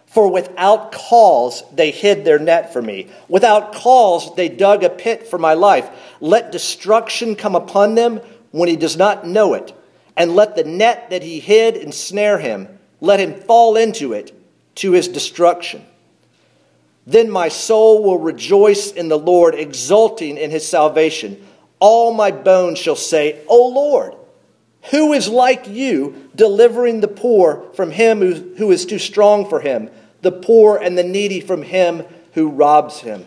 For 0.10 0.32
without 0.32 0.92
cause 0.92 1.64
they 1.72 1.92
hid 1.92 2.26
their 2.26 2.40
net 2.40 2.74
for 2.74 2.82
me. 2.82 3.10
Without 3.28 3.74
cause 3.74 4.36
they 4.36 4.50
dug 4.50 4.84
a 4.84 4.90
pit 4.90 5.28
for 5.28 5.38
my 5.38 5.54
life. 5.54 5.88
Let 6.20 6.52
destruction 6.52 7.36
come 7.36 7.56
upon 7.56 7.94
them 7.94 8.20
when 8.52 8.70
he 8.70 8.76
does 8.76 8.98
not 8.98 9.28
know 9.28 9.54
it. 9.54 9.72
And 10.18 10.36
let 10.36 10.56
the 10.56 10.64
net 10.64 11.12
that 11.12 11.22
he 11.22 11.40
hid 11.40 11.78
ensnare 11.78 12.40
him. 12.40 12.80
Let 13.00 13.20
him 13.20 13.36
fall 13.42 13.78
into 13.78 14.14
it 14.14 14.34
to 14.76 14.94
his 14.94 15.08
destruction. 15.08 15.86
Then 17.06 17.30
my 17.30 17.48
soul 17.48 18.04
will 18.04 18.18
rejoice 18.18 18.92
in 18.92 19.10
the 19.10 19.18
Lord, 19.18 19.54
exulting 19.54 20.38
in 20.38 20.50
his 20.50 20.68
salvation. 20.68 21.46
All 21.80 22.14
my 22.14 22.32
bones 22.32 22.80
shall 22.80 22.96
say, 22.96 23.42
O 23.48 23.68
Lord, 23.68 24.16
who 24.92 25.14
is 25.14 25.28
like 25.28 25.68
you, 25.68 26.30
delivering 26.36 27.02
the 27.02 27.08
poor 27.08 27.66
from 27.74 27.92
him 27.92 28.20
who, 28.20 28.34
who 28.56 28.72
is 28.72 28.86
too 28.86 29.00
strong 29.00 29.48
for 29.48 29.60
him, 29.60 29.90
the 30.22 30.32
poor 30.32 30.78
and 30.78 30.98
the 30.98 31.04
needy 31.04 31.42
from 31.42 31.64
him 31.64 32.04
who 32.34 32.50
robs 32.50 33.02
him? 33.02 33.26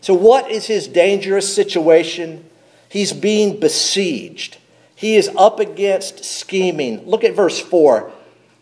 So, 0.00 0.14
what 0.14 0.50
is 0.50 0.66
his 0.66 0.88
dangerous 0.88 1.52
situation? 1.54 2.44
He's 2.88 3.12
being 3.12 3.60
besieged. 3.60 4.56
He 4.94 5.16
is 5.16 5.30
up 5.36 5.60
against 5.60 6.24
scheming. 6.24 7.06
Look 7.06 7.24
at 7.24 7.34
verse 7.34 7.60
4 7.60 8.12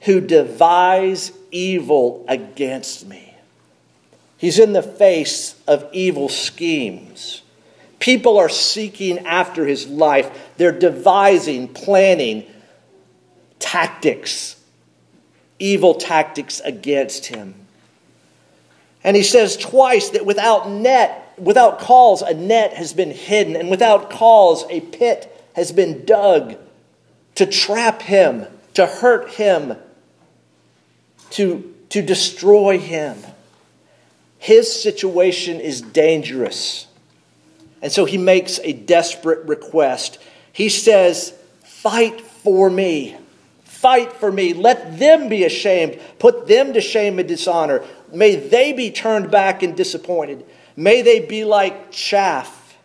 who 0.03 0.21
devise 0.21 1.33
evil 1.51 2.25
against 2.29 3.07
me. 3.07 3.35
He's 4.37 4.59
in 4.59 4.73
the 4.73 4.83
face 4.83 5.57
of 5.67 5.89
evil 5.93 6.29
schemes. 6.29 7.43
People 7.99 8.39
are 8.39 8.49
seeking 8.49 9.27
after 9.27 9.67
his 9.67 9.89
life. 9.89 10.31
They're 10.57 10.79
devising, 10.79 11.69
planning 11.69 12.47
tactics, 13.59 14.55
evil 15.59 15.95
tactics 15.95 16.61
against 16.61 17.27
him. 17.27 17.55
And 19.05 19.17
he 19.17 19.23
says 19.23 19.57
twice 19.57 20.11
that 20.11 20.27
without 20.27 20.69
net, 20.69 21.33
without 21.39 21.79
cause, 21.79 22.23
a 22.23 22.35
net 22.35 22.75
has 22.75 22.93
been 22.93 23.11
hidden, 23.11 23.57
and 23.57 23.71
without 23.71 24.11
cause, 24.11 24.65
a 24.71 24.81
pit 24.81 25.35
has 25.55 25.73
been 25.73 26.05
dug 26.05 26.57
to 27.37 27.47
trap 27.47 28.03
him, 28.03 28.47
to 28.75 28.87
hurt 28.87 29.31
him, 29.31 29.77
to, 31.31 31.75
to 31.91 32.03
destroy 32.03 32.79
him. 32.79 33.17
His 34.39 34.83
situation 34.83 35.61
is 35.61 35.81
dangerous. 35.81 36.87
And 37.81 37.93
so 37.93 38.05
he 38.05 38.19
makes 38.19 38.59
a 38.63 38.73
desperate 38.73 39.47
request. 39.47 40.19
He 40.53 40.69
says, 40.69 41.33
Fight 41.65 42.21
for 42.21 42.71
me. 42.71 43.17
Fight 43.81 44.15
for 44.15 44.33
me. 44.33 44.55
Let 44.55 44.99
them 44.99 45.29
be 45.29 45.45
ashamed. 45.45 46.01
Put 46.19 46.49
them 46.49 46.73
to 46.73 46.81
shame 46.81 47.21
and 47.21 47.29
dishonor. 47.29 47.85
May 48.13 48.35
they 48.35 48.73
be 48.73 48.91
turned 48.91 49.31
back 49.31 49.63
and 49.63 49.77
disappointed. 49.77 50.45
May 50.75 51.03
they 51.03 51.21
be 51.21 51.45
like 51.45 51.93
chaff. 51.93 52.77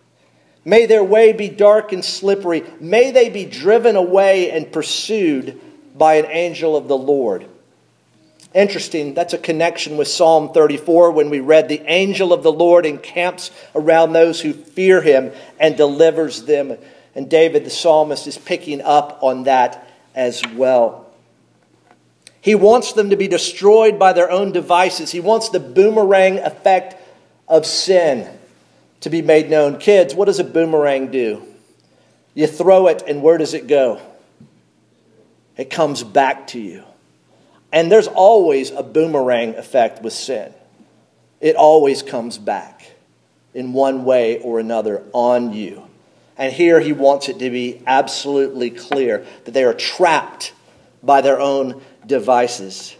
May 0.63 0.85
their 0.85 1.03
way 1.03 1.33
be 1.33 1.49
dark 1.49 1.93
and 1.93 2.05
slippery. 2.05 2.63
May 2.79 3.09
they 3.09 3.29
be 3.29 3.43
driven 3.43 3.95
away 3.95 4.51
and 4.51 4.71
pursued 4.71 5.59
by 5.97 6.15
an 6.15 6.27
angel 6.27 6.77
of 6.77 6.87
the 6.87 6.97
Lord. 6.97 7.47
Interesting, 8.53 9.15
that's 9.15 9.33
a 9.33 9.39
connection 9.39 9.97
with 9.97 10.07
Psalm 10.07 10.53
34 10.53 11.09
when 11.09 11.31
we 11.31 11.39
read, 11.39 11.69
The 11.69 11.81
angel 11.91 12.31
of 12.31 12.43
the 12.43 12.51
Lord 12.51 12.85
encamps 12.85 13.49
around 13.73 14.13
those 14.13 14.41
who 14.41 14.53
fear 14.53 15.01
him 15.01 15.31
and 15.59 15.75
delivers 15.75 16.43
them. 16.43 16.77
And 17.15 17.31
David, 17.31 17.65
the 17.65 17.71
psalmist, 17.71 18.27
is 18.27 18.37
picking 18.37 18.79
up 18.81 19.17
on 19.23 19.45
that 19.45 19.89
as 20.15 20.41
well. 20.55 21.09
He 22.41 22.55
wants 22.55 22.93
them 22.93 23.09
to 23.09 23.15
be 23.15 23.27
destroyed 23.27 23.97
by 23.97 24.13
their 24.13 24.29
own 24.29 24.51
devices. 24.51 25.11
He 25.11 25.21
wants 25.21 25.49
the 25.49 25.61
boomerang 25.61 26.39
effect 26.39 26.95
of 27.47 27.65
sin 27.65 28.29
to 28.99 29.09
be 29.09 29.21
made 29.21 29.49
known. 29.49 29.77
Kids, 29.77 30.13
what 30.13 30.25
does 30.25 30.39
a 30.39 30.43
boomerang 30.43 31.09
do? 31.09 31.41
You 32.33 32.47
throw 32.47 32.87
it, 32.87 33.03
and 33.07 33.21
where 33.21 33.37
does 33.37 33.53
it 33.53 33.67
go? 33.67 34.01
It 35.55 35.69
comes 35.69 36.03
back 36.03 36.47
to 36.47 36.59
you. 36.59 36.83
And 37.71 37.91
there's 37.91 38.07
always 38.07 38.71
a 38.71 38.83
boomerang 38.83 39.55
effect 39.55 40.01
with 40.01 40.13
sin, 40.13 40.53
it 41.41 41.55
always 41.55 42.03
comes 42.03 42.37
back 42.37 42.91
in 43.53 43.73
one 43.73 44.03
way 44.03 44.39
or 44.39 44.59
another 44.59 45.03
on 45.13 45.53
you. 45.53 45.87
And 46.43 46.51
here 46.51 46.81
he 46.81 46.91
wants 46.91 47.29
it 47.29 47.39
to 47.39 47.49
be 47.49 47.81
absolutely 47.87 48.69
clear 48.69 49.25
that 49.45 49.53
they 49.53 49.63
are 49.63 49.73
trapped 49.73 50.51
by 51.01 51.21
their 51.21 51.39
own 51.39 51.81
devices. 52.05 52.97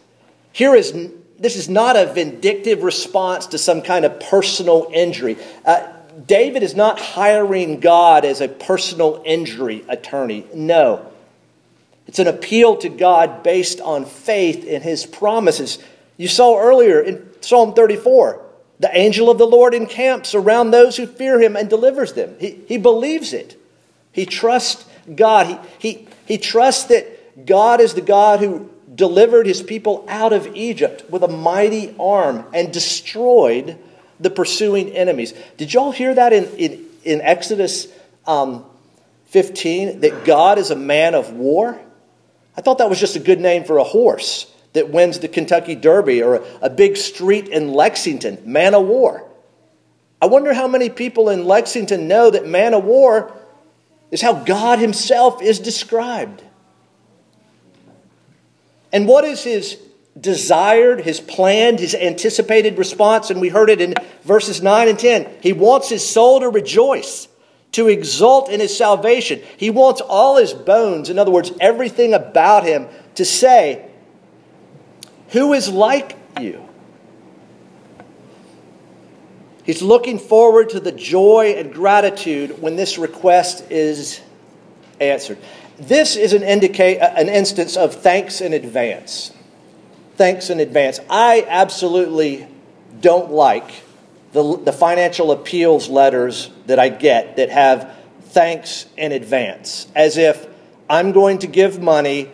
Here 0.54 0.74
is 0.74 0.94
this 1.38 1.58
is 1.58 1.68
not 1.68 1.98
a 1.98 2.06
vindictive 2.06 2.84
response 2.84 3.48
to 3.48 3.58
some 3.58 3.82
kind 3.82 4.06
of 4.06 4.18
personal 4.22 4.90
injury. 4.94 5.36
Uh, 5.66 5.92
David 6.26 6.64
is 6.64 6.74
not 6.74 7.02
hiring 7.02 7.82
God 7.82 8.24
as 8.24 8.40
a 8.40 8.48
personal 8.48 9.22
injury 9.26 9.84
attorney. 9.90 10.48
No. 10.56 11.12
It's 12.08 12.20
an 12.20 12.28
appeal 12.28 12.78
to 12.78 12.88
God 12.88 13.44
based 13.44 13.82
on 13.82 14.06
faith 14.06 14.64
in 14.64 14.84
his 14.84 15.06
promises. 15.06 15.80
You 16.16 16.30
saw 16.30 16.58
earlier 16.62 17.02
in 17.02 17.28
Psalm 17.42 17.74
34 17.74 18.43
the 18.84 18.98
angel 18.98 19.30
of 19.30 19.38
the 19.38 19.48
Lord 19.48 19.74
encamps 19.74 20.36
around 20.36 20.72
those 20.72 20.98
who 20.98 21.08
fear 21.08 21.40
him 21.40 21.56
and 21.56 21.70
delivers 21.70 22.12
them. 22.12 22.36
He, 22.38 22.60
he 22.68 22.78
believes 22.78 23.32
it. 23.32 23.58
He 24.12 24.26
trusts 24.26 24.84
God. 25.16 25.48
He, 25.48 25.58
he, 25.80 26.08
he 26.26 26.38
trusts 26.38 26.84
that 26.90 27.46
God 27.46 27.80
is 27.80 27.94
the 27.94 28.02
God 28.02 28.42
who 28.42 28.70
delivered 28.94 29.48
his 29.48 29.64
people 29.64 30.06
out 30.10 30.34
of 30.34 30.54
Egypt 30.54 31.10
with 31.10 31.24
a 31.24 31.30
mighty 31.30 31.96
arm 31.98 32.46
and 32.54 32.74
destroyed 32.74 33.80
the 34.20 34.30
pursuing 34.30 34.90
enemies. 34.90 35.34
Did 35.56 35.74
y'all 35.74 35.94
hear 35.94 36.14
that 36.14 36.34
in, 36.34 36.44
in, 36.58 36.86
in 37.06 37.22
Exodus 37.22 37.88
um, 38.28 38.66
15? 39.28 40.02
That 40.02 40.26
God 40.26 40.58
is 40.58 40.72
a 40.72 40.76
man 40.76 41.16
of 41.16 41.32
war? 41.32 41.80
I 42.58 42.60
thought 42.60 42.80
that 42.80 42.90
was 42.90 43.00
just 43.00 43.16
a 43.16 43.22
good 43.22 43.40
name 43.40 43.64
for 43.64 43.78
a 43.78 43.84
horse 43.86 44.53
that 44.74 44.90
wins 44.90 45.20
the 45.20 45.28
Kentucky 45.28 45.76
Derby 45.76 46.22
or 46.22 46.44
a, 46.62 46.70
big 46.70 46.98
street 46.98 47.48
in 47.48 47.74
Lexington, 47.74 48.40
man 48.46 48.74
of 48.74 48.86
war. 48.86 49.30
I 50.22 50.26
wonder 50.26 50.54
how 50.54 50.68
many 50.68 50.90
people 50.90 51.30
in 51.30 51.46
Lexington 51.46 52.08
know 52.08 52.32
that 52.32 52.48
man 52.48 52.74
of 52.74 52.84
war 52.84 53.36
is 54.12 54.22
how 54.22 54.34
God 54.34 54.80
Himself 54.80 55.42
is 55.42 55.60
described. 55.60 56.44
And 58.92 59.08
what 59.08 59.26
is 59.26 59.44
His 59.44 59.78
desired, 60.20 61.02
His 61.02 61.20
planned, 61.20 61.80
His 61.80 61.94
anticipated 61.94 62.78
response? 62.78 63.30
And 63.30 63.42
we 63.42 63.50
heard 63.50 63.70
it 63.70 63.82
in 63.82 63.94
verses 64.24 64.62
9 64.62 64.88
and 64.88 64.98
10. 64.98 65.30
He 65.42 65.54
wants 65.54 65.90
His 65.90 66.08
soul 66.08 66.40
to 66.40 66.50
rejoice, 66.50 67.28
to 67.74 67.88
exult 67.88 68.50
in 68.50 68.60
His 68.60 68.76
salvation. 68.76 69.42
He 69.58 69.70
wants 69.70 70.02
all 70.02 70.38
His 70.38 70.54
bones, 70.54 71.10
in 71.10 71.20
other 71.20 71.32
words, 71.32 71.52
everything 71.60 72.14
about 72.14 72.64
Him, 72.64 72.88
to 73.16 73.26
say, 73.26 73.90
Who 75.34 75.54
is 75.54 75.70
like 75.70 76.16
you? 76.40 76.64
He's 79.64 79.82
looking 79.82 80.20
forward 80.20 80.70
to 80.70 80.80
the 80.80 80.92
joy 80.92 81.56
and 81.58 81.74
gratitude 81.74 82.62
when 82.62 82.76
this 82.76 82.98
request 82.98 83.72
is 83.72 84.22
answered. 85.02 85.38
This 85.80 86.16
is 86.16 86.34
an, 86.34 86.44
indicate, 86.44 87.00
an 87.00 87.30
instance 87.30 87.78
of 87.78 87.96
thanks 87.96 88.42
in 88.42 88.54
advance. 88.54 89.32
Thanks 90.18 90.50
in 90.50 90.60
advance. 90.60 91.00
I 91.10 91.46
absolutely 91.48 92.48
don't 93.02 93.32
like 93.32 93.72
the, 94.34 94.58
the 94.58 94.74
financial 94.74 95.32
appeals 95.32 95.90
letters 95.90 96.52
that 96.68 96.78
I 96.78 96.90
get 96.90 97.38
that 97.38 97.50
have 97.50 97.92
thanks 98.26 98.86
in 98.98 99.12
advance, 99.12 99.88
as 99.96 100.18
if 100.18 100.46
I'm 100.90 101.12
going 101.12 101.40
to 101.40 101.48
give 101.48 101.82
money, 101.82 102.30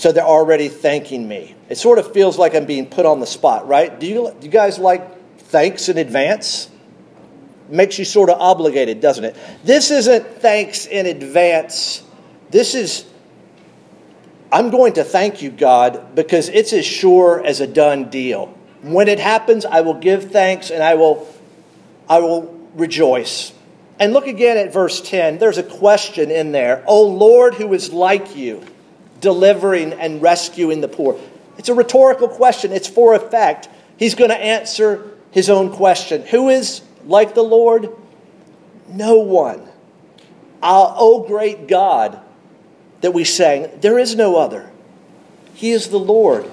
so 0.00 0.12
they're 0.12 0.24
already 0.24 0.68
thanking 0.68 1.28
me. 1.28 1.54
It 1.68 1.76
sort 1.76 1.98
of 1.98 2.14
feels 2.14 2.38
like 2.38 2.54
I'm 2.54 2.64
being 2.64 2.86
put 2.86 3.04
on 3.04 3.20
the 3.20 3.26
spot, 3.26 3.68
right? 3.68 4.00
Do 4.00 4.06
you, 4.06 4.34
do 4.40 4.46
you 4.46 4.50
guys 4.50 4.78
like 4.78 5.20
thanks 5.50 5.88
in 5.88 5.98
advance. 5.98 6.70
Makes 7.68 7.98
you 7.98 8.04
sort 8.04 8.30
of 8.30 8.40
obligated, 8.40 9.00
doesn't 9.00 9.24
it? 9.24 9.36
This 9.62 9.90
isn't 9.90 10.26
thanks 10.40 10.86
in 10.86 11.06
advance. 11.06 12.02
This 12.50 12.74
is, 12.74 13.04
I'm 14.50 14.70
going 14.70 14.94
to 14.94 15.04
thank 15.04 15.42
you, 15.42 15.50
God, 15.50 16.14
because 16.14 16.48
it's 16.48 16.72
as 16.72 16.86
sure 16.86 17.44
as 17.44 17.60
a 17.60 17.66
done 17.66 18.10
deal. 18.10 18.46
When 18.82 19.08
it 19.08 19.20
happens, 19.20 19.64
I 19.64 19.82
will 19.82 19.94
give 19.94 20.32
thanks 20.32 20.70
and 20.70 20.82
I 20.82 20.94
will, 20.94 21.28
I 22.08 22.20
will 22.20 22.42
rejoice. 22.74 23.52
And 23.98 24.14
look 24.14 24.26
again 24.26 24.56
at 24.56 24.72
verse 24.72 25.00
10. 25.02 25.38
There's 25.38 25.58
a 25.58 25.62
question 25.62 26.30
in 26.30 26.52
there. 26.52 26.82
O 26.86 27.02
Lord, 27.04 27.54
who 27.54 27.72
is 27.74 27.92
like 27.92 28.34
you, 28.34 28.64
delivering 29.20 29.92
and 29.92 30.22
rescuing 30.22 30.80
the 30.80 30.88
poor. 30.88 31.18
It's 31.58 31.68
a 31.68 31.74
rhetorical 31.74 32.28
question, 32.28 32.72
it's 32.72 32.88
for 32.88 33.14
effect. 33.14 33.68
He's 33.96 34.14
going 34.14 34.30
to 34.30 34.36
answer 34.36 35.10
his 35.30 35.50
own 35.50 35.72
question 35.72 36.22
Who 36.26 36.48
is 36.48 36.82
like 37.04 37.34
the 37.34 37.42
Lord? 37.42 37.90
No 38.88 39.18
one. 39.18 39.68
Our, 40.62 40.94
oh, 40.96 41.24
great 41.26 41.68
God, 41.68 42.20
that 43.00 43.12
we 43.12 43.24
sang, 43.24 43.80
there 43.80 43.98
is 43.98 44.14
no 44.14 44.36
other. 44.36 44.70
He 45.54 45.70
is 45.70 45.88
the 45.88 45.98
Lord. 45.98 46.50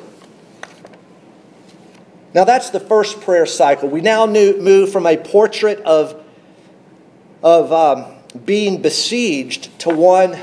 Now, 2.33 2.43
that's 2.43 2.69
the 2.69 2.79
first 2.79 3.21
prayer 3.21 3.45
cycle. 3.45 3.89
We 3.89 4.01
now 4.01 4.25
move 4.25 4.91
from 4.91 5.07
a 5.07 5.17
portrait 5.17 5.79
of, 5.79 6.23
of 7.41 7.71
um, 7.71 8.15
being 8.45 8.81
besieged 8.81 9.77
to 9.79 9.89
one 9.89 10.37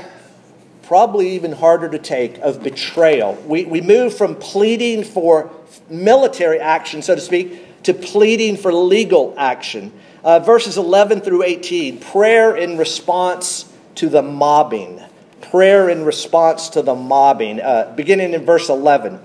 probably 0.85 1.31
even 1.31 1.51
harder 1.51 1.89
to 1.89 1.99
take 1.99 2.37
of 2.39 2.61
betrayal. 2.61 3.35
We, 3.47 3.65
we 3.65 3.81
move 3.81 4.15
from 4.15 4.35
pleading 4.35 5.03
for 5.03 5.51
military 5.89 6.59
action, 6.59 7.01
so 7.01 7.15
to 7.15 7.21
speak, 7.21 7.83
to 7.83 7.93
pleading 7.93 8.57
for 8.57 8.73
legal 8.73 9.33
action. 9.37 9.91
Uh, 10.23 10.39
verses 10.39 10.77
11 10.77 11.21
through 11.21 11.43
18 11.43 11.99
prayer 11.99 12.55
in 12.55 12.77
response 12.77 13.71
to 13.95 14.09
the 14.09 14.21
mobbing. 14.21 15.01
Prayer 15.41 15.89
in 15.89 16.03
response 16.03 16.69
to 16.69 16.81
the 16.81 16.95
mobbing. 16.95 17.61
Uh, 17.61 17.93
beginning 17.95 18.33
in 18.33 18.45
verse 18.45 18.69
11. 18.69 19.19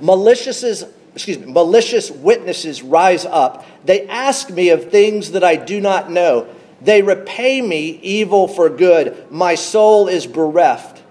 Malicious, 0.00 0.84
excuse 1.14 1.38
me, 1.38 1.52
malicious 1.52 2.10
witnesses 2.10 2.82
rise 2.82 3.24
up. 3.24 3.64
They 3.84 4.08
ask 4.08 4.50
me 4.50 4.70
of 4.70 4.90
things 4.90 5.32
that 5.32 5.44
I 5.44 5.56
do 5.56 5.80
not 5.80 6.10
know. 6.10 6.48
They 6.82 7.02
repay 7.02 7.62
me 7.62 8.00
evil 8.02 8.48
for 8.48 8.68
good. 8.68 9.30
My 9.30 9.54
soul 9.54 10.08
is 10.08 10.26
bereft. 10.26 11.02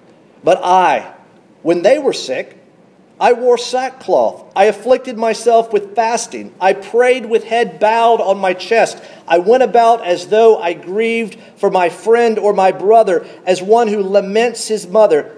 But 0.44 0.60
I, 0.64 1.14
when 1.62 1.82
they 1.82 1.98
were 1.98 2.14
sick, 2.14 2.58
I 3.20 3.34
wore 3.34 3.58
sackcloth. 3.58 4.52
I 4.56 4.66
afflicted 4.66 5.16
myself 5.16 5.72
with 5.72 5.96
fasting. 5.96 6.54
I 6.60 6.74
prayed 6.74 7.28
with 7.28 7.44
head 7.44 7.80
bowed 7.80 8.20
on 8.20 8.40
my 8.40 8.54
chest. 8.54 9.02
I 9.28 9.38
went 9.38 9.62
about 9.62 10.04
as 10.04 10.28
though 10.28 10.58
I 10.58 10.74
grieved 10.74 11.38
for 11.56 11.70
my 11.70 11.90
friend 11.90 12.40
or 12.40 12.52
my 12.52 12.72
brother, 12.72 13.26
as 13.46 13.62
one 13.62 13.88
who 13.88 14.02
laments 14.02 14.68
his 14.68 14.88
mother. 14.88 15.38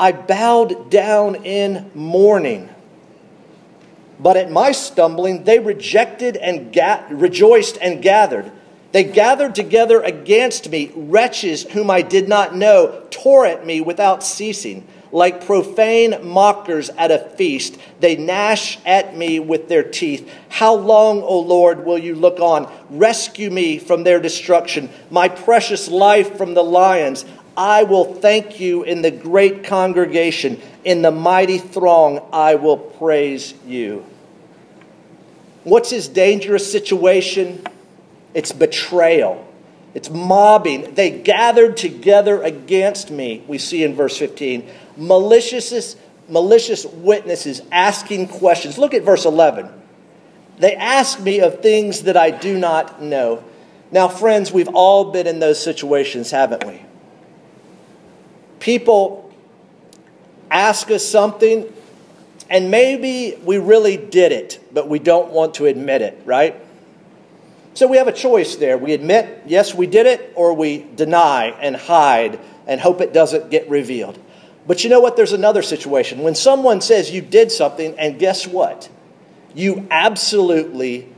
I 0.00 0.12
bowed 0.12 0.90
down 0.90 1.44
in 1.44 1.90
mourning. 1.94 2.70
But 4.18 4.38
at 4.38 4.50
my 4.50 4.72
stumbling, 4.72 5.44
they 5.44 5.58
rejected 5.58 6.36
and 6.36 6.72
ga- 6.72 7.04
rejoiced 7.10 7.76
and 7.80 8.02
gathered. 8.02 8.50
They 8.92 9.04
gathered 9.04 9.54
together 9.54 10.00
against 10.00 10.70
me, 10.70 10.90
wretches 10.94 11.64
whom 11.64 11.90
I 11.90 12.02
did 12.02 12.28
not 12.28 12.56
know, 12.56 13.02
tore 13.10 13.44
at 13.44 13.66
me 13.66 13.80
without 13.80 14.22
ceasing. 14.24 14.86
Like 15.10 15.46
profane 15.46 16.18
mockers 16.22 16.90
at 16.90 17.10
a 17.10 17.18
feast, 17.18 17.78
they 18.00 18.16
gnash 18.16 18.78
at 18.84 19.16
me 19.16 19.40
with 19.40 19.68
their 19.68 19.82
teeth. 19.82 20.30
How 20.50 20.74
long, 20.74 21.22
O 21.22 21.40
Lord, 21.40 21.86
will 21.86 21.98
you 21.98 22.14
look 22.14 22.40
on? 22.40 22.70
Rescue 22.90 23.50
me 23.50 23.78
from 23.78 24.04
their 24.04 24.20
destruction, 24.20 24.90
my 25.10 25.28
precious 25.28 25.88
life 25.88 26.36
from 26.36 26.54
the 26.54 26.64
lions. 26.64 27.24
I 27.56 27.84
will 27.84 28.14
thank 28.14 28.60
you 28.60 28.84
in 28.84 29.02
the 29.02 29.10
great 29.10 29.64
congregation. 29.64 30.60
In 30.84 31.02
the 31.02 31.10
mighty 31.10 31.58
throng, 31.58 32.22
I 32.32 32.54
will 32.54 32.76
praise 32.76 33.54
you. 33.66 34.04
What's 35.64 35.90
his 35.90 36.06
dangerous 36.06 36.70
situation? 36.70 37.64
It's 38.34 38.52
betrayal. 38.52 39.46
It's 39.94 40.10
mobbing. 40.10 40.94
They 40.94 41.10
gathered 41.10 41.76
together 41.76 42.42
against 42.42 43.10
me, 43.10 43.42
we 43.48 43.58
see 43.58 43.82
in 43.82 43.94
verse 43.94 44.16
15 44.16 44.68
malicious, 44.98 45.96
malicious 46.28 46.84
witnesses 46.84 47.62
asking 47.72 48.28
questions. 48.28 48.76
Look 48.76 48.92
at 48.92 49.02
verse 49.02 49.24
11. 49.24 49.70
They 50.58 50.74
ask 50.74 51.20
me 51.20 51.40
of 51.40 51.62
things 51.62 52.02
that 52.02 52.16
I 52.16 52.30
do 52.30 52.58
not 52.58 53.00
know. 53.00 53.44
Now, 53.90 54.08
friends, 54.08 54.52
we've 54.52 54.68
all 54.68 55.12
been 55.12 55.26
in 55.26 55.38
those 55.38 55.62
situations, 55.62 56.30
haven't 56.30 56.66
we? 56.66 56.82
People 58.58 59.32
ask 60.50 60.90
us 60.90 61.06
something, 61.06 61.72
and 62.50 62.70
maybe 62.70 63.38
we 63.44 63.58
really 63.58 63.96
did 63.96 64.32
it, 64.32 64.58
but 64.72 64.88
we 64.88 64.98
don't 64.98 65.30
want 65.30 65.54
to 65.54 65.66
admit 65.66 66.02
it, 66.02 66.20
right? 66.24 66.60
So 67.78 67.86
we 67.86 67.98
have 67.98 68.08
a 68.08 68.12
choice 68.12 68.56
there. 68.56 68.76
We 68.76 68.92
admit, 68.92 69.44
yes, 69.46 69.72
we 69.72 69.86
did 69.86 70.06
it, 70.06 70.32
or 70.34 70.52
we 70.52 70.84
deny 70.96 71.44
and 71.60 71.76
hide 71.76 72.40
and 72.66 72.80
hope 72.80 73.00
it 73.00 73.12
doesn't 73.12 73.52
get 73.52 73.70
revealed. 73.70 74.18
But 74.66 74.82
you 74.82 74.90
know 74.90 74.98
what? 74.98 75.14
There's 75.14 75.32
another 75.32 75.62
situation. 75.62 76.24
When 76.24 76.34
someone 76.34 76.80
says 76.80 77.12
you 77.12 77.22
did 77.22 77.52
something, 77.52 77.96
and 77.96 78.18
guess 78.18 78.48
what? 78.48 78.88
You 79.54 79.86
absolutely, 79.92 81.08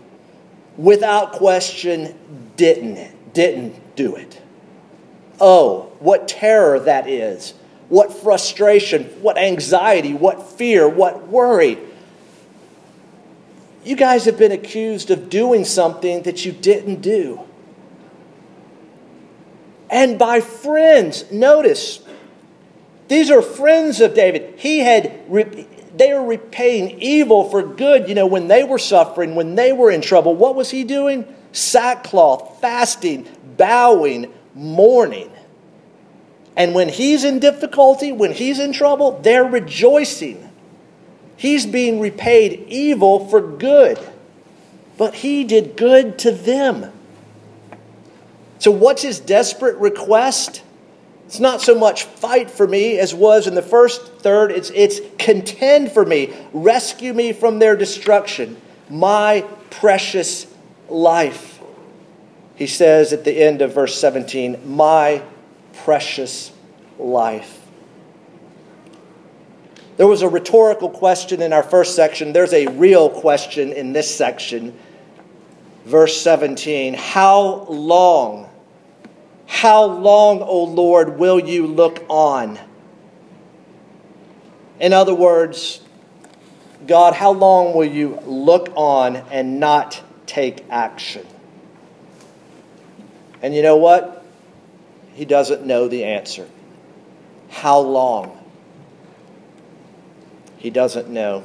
without 0.77 1.33
question, 1.33 2.15
didn't, 2.57 3.33
didn't 3.33 3.97
do 3.97 4.17
it. 4.17 4.43
Oh, 5.41 5.91
what 5.99 6.29
terror 6.29 6.79
that 6.81 7.09
is. 7.09 7.55
What 7.89 8.13
frustration, 8.13 9.05
what 9.23 9.39
anxiety, 9.39 10.13
what 10.13 10.47
fear, 10.47 10.87
what 10.87 11.27
worry. 11.29 11.79
You 13.85 13.97
guys 13.97 14.27
have 14.27 14.39
been 14.39 14.53
accused 14.53 15.11
of 15.11 15.31
doing 15.31 15.65
something 15.65 16.23
that 16.23 16.45
you 16.45 16.53
didn't 16.53 17.01
do. 17.01 17.41
And 19.89 20.19
by 20.19 20.41
friends, 20.41 21.31
notice, 21.33 22.01
these 23.09 23.31
are 23.31 23.43
friends 23.43 24.01
of 24.01 24.15
David. 24.15 24.55
He 24.59 24.79
had, 24.79 25.21
they 25.97 26.13
are 26.13 26.25
repaying 26.25 27.01
evil 27.01 27.51
for 27.51 27.63
good. 27.63 28.09
You 28.09 28.15
know, 28.15 28.27
when 28.27 28.49
they 28.49 28.63
were 28.63 28.79
suffering, 28.79 29.35
when 29.35 29.57
they 29.57 29.73
were 29.73 29.91
in 29.91 30.01
trouble, 30.01 30.37
what 30.37 30.55
was 30.55 30.71
he 30.71 30.85
doing? 30.85 31.27
Sackcloth, 31.53 32.61
fasting, 32.61 33.27
bowing, 33.57 34.33
mourning. 34.55 35.33
And 36.57 36.75
when 36.75 36.89
he's 36.89 37.25
in 37.25 37.39
difficulty, 37.39 38.13
when 38.13 38.33
he's 38.33 38.59
in 38.59 38.73
trouble, 38.73 39.21
they're 39.23 39.45
rejoicing. 39.45 40.50
He's 41.41 41.65
being 41.65 42.01
repaid 42.01 42.67
evil 42.69 43.27
for 43.27 43.41
good. 43.41 43.99
But 44.99 45.15
he 45.15 45.43
did 45.43 45.75
good 45.75 46.19
to 46.19 46.33
them. 46.33 46.93
So, 48.59 48.71
what's 48.71 49.01
his 49.01 49.19
desperate 49.19 49.79
request? 49.79 50.63
It's 51.25 51.41
not 51.41 51.63
so 51.63 51.75
much 51.75 52.05
fight 52.05 52.51
for 52.51 52.67
me 52.67 52.99
as 52.99 53.15
was 53.15 53.47
in 53.47 53.55
the 53.55 53.63
first 53.63 54.05
third, 54.19 54.51
it's, 54.51 54.69
it's 54.75 55.01
contend 55.19 55.93
for 55.93 56.05
me, 56.05 56.31
rescue 56.53 57.15
me 57.15 57.33
from 57.33 57.59
their 57.59 57.75
destruction, 57.75 58.61
my 58.91 59.47
precious 59.71 60.47
life. 60.91 61.59
He 62.55 62.67
says 62.67 63.15
at 63.15 63.25
the 63.25 63.33
end 63.33 63.63
of 63.63 63.73
verse 63.73 63.99
17, 63.99 64.77
my 64.77 65.23
precious 65.73 66.53
life. 66.99 67.60
There 70.01 70.07
was 70.07 70.23
a 70.23 70.31
rhetorical 70.31 70.89
question 70.89 71.43
in 71.43 71.53
our 71.53 71.63
first 71.63 71.95
section. 71.95 72.33
There's 72.33 72.55
a 72.55 72.69
real 72.69 73.11
question 73.11 73.71
in 73.71 73.93
this 73.93 74.17
section. 74.17 74.75
Verse 75.85 76.19
17 76.23 76.95
How 76.95 77.67
long, 77.69 78.49
how 79.47 79.85
long, 79.85 80.41
O 80.41 80.65
Lord, 80.65 81.19
will 81.19 81.39
you 81.39 81.67
look 81.67 82.03
on? 82.09 82.59
In 84.81 84.95
other 84.95 85.15
words, 85.15 85.83
God, 86.87 87.13
how 87.13 87.33
long 87.33 87.75
will 87.75 87.85
you 87.85 88.21
look 88.25 88.73
on 88.77 89.17
and 89.17 89.61
not 89.61 90.03
take 90.25 90.65
action? 90.71 91.27
And 93.43 93.55
you 93.55 93.61
know 93.61 93.77
what? 93.77 94.25
He 95.13 95.27
doesn't 95.27 95.67
know 95.67 95.89
the 95.89 96.05
answer. 96.05 96.49
How 97.51 97.81
long? 97.81 98.40
He 100.61 100.71
doesn't 100.71 101.09
know. 101.09 101.43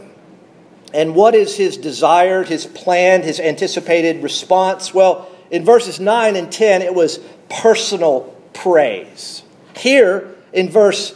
And 0.93 1.15
what 1.15 1.33
is 1.33 1.57
his 1.57 1.77
desired, 1.77 2.47
his 2.47 2.65
planned, 2.65 3.23
his 3.23 3.39
anticipated 3.39 4.21
response? 4.21 4.93
Well, 4.93 5.29
in 5.49 5.65
verses 5.65 5.99
9 5.99 6.35
and 6.35 6.51
10, 6.51 6.81
it 6.81 6.93
was 6.93 7.19
personal 7.49 8.35
praise. 8.53 9.43
Here, 9.75 10.35
in 10.53 10.69
verse 10.69 11.15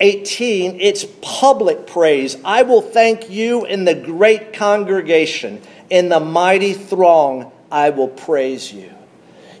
18, 0.00 0.80
it's 0.80 1.06
public 1.22 1.86
praise. 1.86 2.36
I 2.44 2.62
will 2.62 2.82
thank 2.82 3.30
you 3.30 3.64
in 3.64 3.84
the 3.84 3.94
great 3.94 4.52
congregation, 4.52 5.62
in 5.88 6.08
the 6.08 6.20
mighty 6.20 6.72
throng, 6.72 7.52
I 7.70 7.90
will 7.90 8.08
praise 8.08 8.72
you. 8.72 8.92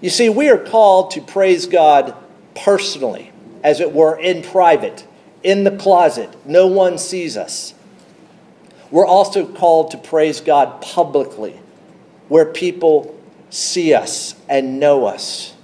You 0.00 0.10
see, 0.10 0.28
we 0.28 0.48
are 0.50 0.58
called 0.58 1.12
to 1.12 1.20
praise 1.20 1.66
God 1.66 2.14
personally, 2.54 3.32
as 3.62 3.80
it 3.80 3.92
were, 3.92 4.18
in 4.18 4.42
private, 4.42 5.06
in 5.42 5.64
the 5.64 5.76
closet. 5.76 6.34
No 6.44 6.66
one 6.66 6.98
sees 6.98 7.36
us. 7.36 7.74
We're 8.90 9.06
also 9.06 9.46
called 9.46 9.90
to 9.90 9.98
praise 9.98 10.40
God 10.40 10.80
publicly, 10.80 11.58
where 12.28 12.44
people 12.44 13.18
see 13.50 13.94
us 13.94 14.34
and 14.48 14.78
know 14.78 15.06
us. 15.06 15.54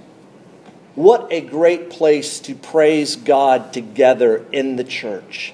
What 0.95 1.27
a 1.31 1.41
great 1.41 1.89
place 1.89 2.39
to 2.41 2.55
praise 2.55 3.15
God 3.15 3.73
together 3.73 4.45
in 4.51 4.75
the 4.75 4.83
church. 4.83 5.53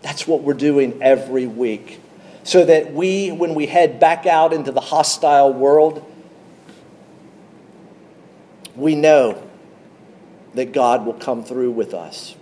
That's 0.00 0.26
what 0.26 0.42
we're 0.42 0.54
doing 0.54 1.00
every 1.02 1.46
week. 1.46 2.00
So 2.44 2.64
that 2.64 2.92
we, 2.92 3.30
when 3.30 3.54
we 3.54 3.66
head 3.66 4.00
back 4.00 4.26
out 4.26 4.52
into 4.52 4.72
the 4.72 4.80
hostile 4.80 5.52
world, 5.52 6.04
we 8.74 8.96
know 8.96 9.40
that 10.54 10.72
God 10.72 11.06
will 11.06 11.14
come 11.14 11.44
through 11.44 11.70
with 11.70 11.94
us, 11.94 12.34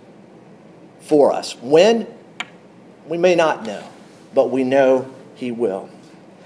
for 1.01 1.31
us. 1.31 1.55
When? 1.57 2.07
We 3.07 3.17
may 3.17 3.35
not 3.35 3.63
know 3.63 3.90
but 4.33 4.49
we 4.49 4.63
know 4.63 5.11
He 5.35 5.51
will. 5.51 5.89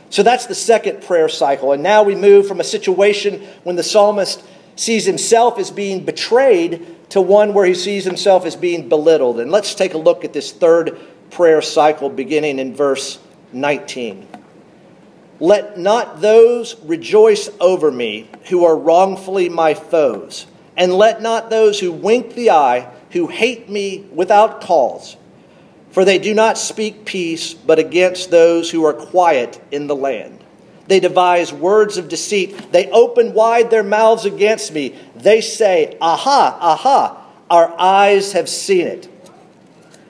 So 0.10 0.24
that's 0.24 0.45
the 0.45 0.56
second 0.56 1.02
prayer 1.04 1.28
cycle. 1.28 1.74
And 1.74 1.84
now 1.84 2.04
we 2.04 2.15
move 2.15 2.48
from 2.48 2.60
a 2.60 2.63
situation 2.63 3.45
when 3.63 3.76
the 3.76 3.84
psalmist 3.84 4.43
sees 4.76 5.06
himself 5.06 5.58
as 5.58 5.71
being 5.71 6.06
betrayed 6.06 7.10
to 7.10 7.21
one 7.21 7.54
where 7.54 7.65
he 7.65 7.74
sees 7.74 8.06
himself 8.06 8.45
as 8.45 8.56
being 8.56 8.89
belittled. 8.89 9.39
And 9.39 9.52
let's 9.52 9.76
take 9.76 9.93
a 9.93 9.98
look 9.98 10.24
at 10.24 10.34
this 10.34 10.52
third 10.52 10.98
prayer 11.32 11.62
cycle 11.62 12.10
beginning 12.10 12.60
in 12.60 12.76
verse 12.76 13.19
19. 13.52 14.28
Let 15.39 15.78
not 15.78 16.21
those 16.21 16.80
rejoice 16.84 17.50
over 17.60 17.91
me 17.91 18.30
who 18.50 18.63
are 18.63 18.76
wrongfully 18.78 19.50
my 19.50 19.74
foes, 19.74 20.45
and 20.78 20.93
let 20.93 21.21
not 21.21 21.50
those 21.50 21.80
who 21.80 21.91
wink 21.91 22.36
the 22.36 22.52
eye, 22.52 22.89
who 23.12 23.28
hate 23.28 23.69
me 23.69 24.06
without 24.13 24.62
cause. 24.62 25.17
For 25.95 26.03
they 26.03 26.19
do 26.19 26.34
not 26.34 26.58
speak 26.58 27.05
peace, 27.05 27.53
but 27.53 27.79
against 27.79 28.29
those 28.29 28.69
who 28.69 28.84
are 28.84 28.91
quiet 28.91 29.62
in 29.71 29.88
the 29.88 29.95
land. 29.95 30.43
They 30.89 30.99
devise 30.99 31.53
words 31.53 31.97
of 31.97 32.10
deceit. 32.10 32.73
They 32.73 32.91
open 32.91 33.34
wide 33.34 33.71
their 33.71 33.81
mouths 33.81 34.25
against 34.25 34.73
me. 34.73 34.93
They 35.15 35.39
say, 35.39 35.97
Aha, 36.01 36.58
aha, 36.60 37.25
our 37.49 37.73
eyes 37.79 38.34
have 38.34 38.49
seen 38.49 38.88
it. 38.88 39.08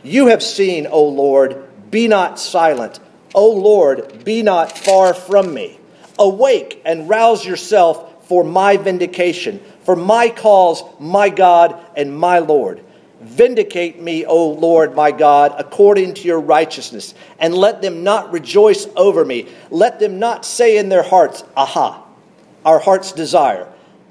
You 0.02 0.26
have 0.30 0.42
seen, 0.42 0.88
O 0.88 1.04
Lord, 1.04 1.64
be 1.92 2.08
not 2.08 2.40
silent. 2.40 3.00
O 3.36 3.52
Lord, 3.52 4.26
be 4.26 4.42
not 4.42 4.76
far 4.76 5.14
from 5.14 5.54
me. 5.54 5.80
Awake 6.18 6.82
and 6.84 7.08
rouse 7.08 7.46
yourself 7.46 8.26
for 8.28 8.44
my 8.44 8.78
vindication, 8.78 9.62
for 9.84 9.96
my 9.96 10.30
cause, 10.30 10.84
my 11.00 11.30
God 11.30 11.80
and 11.96 12.18
my 12.18 12.40
Lord. 12.40 12.84
Vindicate 13.26 14.00
me, 14.00 14.24
O 14.24 14.50
Lord 14.50 14.96
my 14.96 15.12
God, 15.12 15.56
according 15.58 16.14
to 16.14 16.28
your 16.28 16.40
righteousness, 16.40 17.16
and 17.40 17.56
let 17.56 17.82
them 17.82 18.04
not 18.04 18.32
rejoice 18.32 18.86
over 18.96 19.26
me. 19.26 19.48
Let 19.72 20.00
them 20.00 20.20
not 20.20 20.46
say 20.46 20.78
in 20.78 20.90
their 20.90 21.02
hearts, 21.02 21.44
Aha, 21.58 22.06
our 22.64 22.78
heart's 22.78 23.12
desire. 23.12 23.68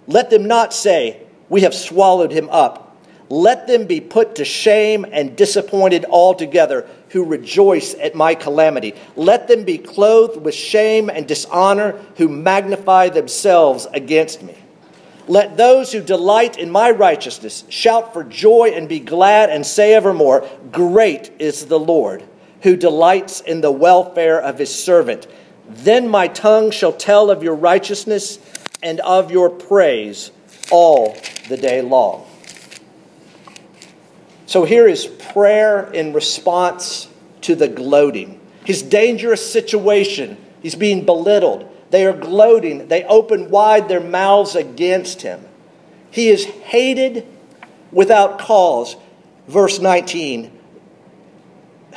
Let 0.09 0.31
them 0.31 0.48
not 0.48 0.74
say, 0.74 1.22
We 1.48 1.61
have 1.61 1.74
swallowed 1.74 2.33
him 2.33 2.48
up. 2.50 2.96
Let 3.29 3.68
them 3.68 3.87
be 3.87 4.00
put 4.00 4.35
to 4.37 4.44
shame 4.44 5.07
and 5.12 5.37
disappointed 5.37 6.05
altogether 6.07 6.88
who 7.11 7.24
rejoice 7.24 7.94
at 7.94 8.16
my 8.16 8.35
calamity. 8.35 8.94
Let 9.14 9.46
them 9.46 9.62
be 9.62 9.79
clothed 9.79 10.42
with 10.42 10.57
shame 10.57 11.09
and 11.09 11.29
dishonor 11.29 11.92
who 12.16 12.29
magnify 12.29 13.11
themselves 13.11 13.87
against 13.92 14.42
me. 14.42 14.57
Let 15.26 15.56
those 15.56 15.92
who 15.92 16.02
delight 16.02 16.58
in 16.58 16.70
my 16.70 16.90
righteousness 16.90 17.64
shout 17.68 18.12
for 18.12 18.24
joy 18.24 18.72
and 18.74 18.88
be 18.88 19.00
glad 19.00 19.50
and 19.50 19.64
say 19.64 19.94
evermore, 19.94 20.46
Great 20.70 21.30
is 21.38 21.66
the 21.66 21.78
Lord, 21.78 22.22
who 22.62 22.76
delights 22.76 23.40
in 23.40 23.60
the 23.60 23.72
welfare 23.72 24.40
of 24.40 24.58
his 24.58 24.74
servant. 24.74 25.26
Then 25.68 26.08
my 26.08 26.28
tongue 26.28 26.70
shall 26.70 26.92
tell 26.92 27.30
of 27.30 27.42
your 27.42 27.54
righteousness 27.54 28.38
and 28.82 29.00
of 29.00 29.30
your 29.30 29.48
praise 29.48 30.30
all 30.70 31.16
the 31.48 31.56
day 31.56 31.80
long. 31.80 32.26
So 34.46 34.64
here 34.64 34.87
is 34.87 35.06
prayer 35.06 35.90
in 35.92 36.12
response 36.12 37.08
to 37.40 37.54
the 37.54 37.68
gloating. 37.68 38.40
His 38.64 38.82
dangerous 38.82 39.50
situation, 39.50 40.37
he's 40.62 40.74
being 40.74 41.04
belittled. 41.06 41.70
They 41.94 42.07
are 42.07 42.12
gloating. 42.12 42.88
They 42.88 43.04
open 43.04 43.50
wide 43.50 43.88
their 43.88 44.00
mouths 44.00 44.57
against 44.57 45.22
him. 45.22 45.46
He 46.11 46.28
is 46.28 46.44
hated 46.44 47.24
without 47.92 48.40
cause. 48.40 48.96
Verse 49.46 49.78
19, 49.78 50.50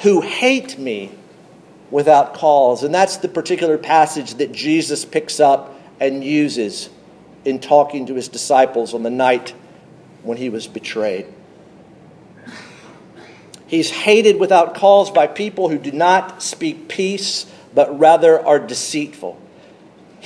who 0.04 0.22
hate 0.22 0.78
me 0.78 1.10
without 1.90 2.36
cause. 2.36 2.84
And 2.84 2.94
that's 2.94 3.18
the 3.18 3.28
particular 3.28 3.80
passage 3.80 4.36
that 4.36 4.52
Jesus 4.52 5.04
picks 5.04 5.40
up 5.40 5.74
and 6.00 6.24
uses 6.24 6.92
in 7.44 7.58
talking 7.58 8.06
to 8.06 8.14
his 8.14 8.28
disciples 8.28 8.94
on 8.94 9.02
the 9.02 9.10
night 9.10 9.56
when 10.22 10.38
he 10.38 10.50
was 10.50 10.68
betrayed. 10.68 11.26
He's 13.66 13.90
hated 13.90 14.40
without 14.40 14.76
cause 14.76 15.10
by 15.10 15.26
people 15.26 15.70
who 15.70 15.80
do 15.80 15.92
not 15.92 16.44
speak 16.44 16.88
peace, 16.88 17.52
but 17.74 17.98
rather 17.98 18.40
are 18.46 18.60
deceitful. 18.60 19.42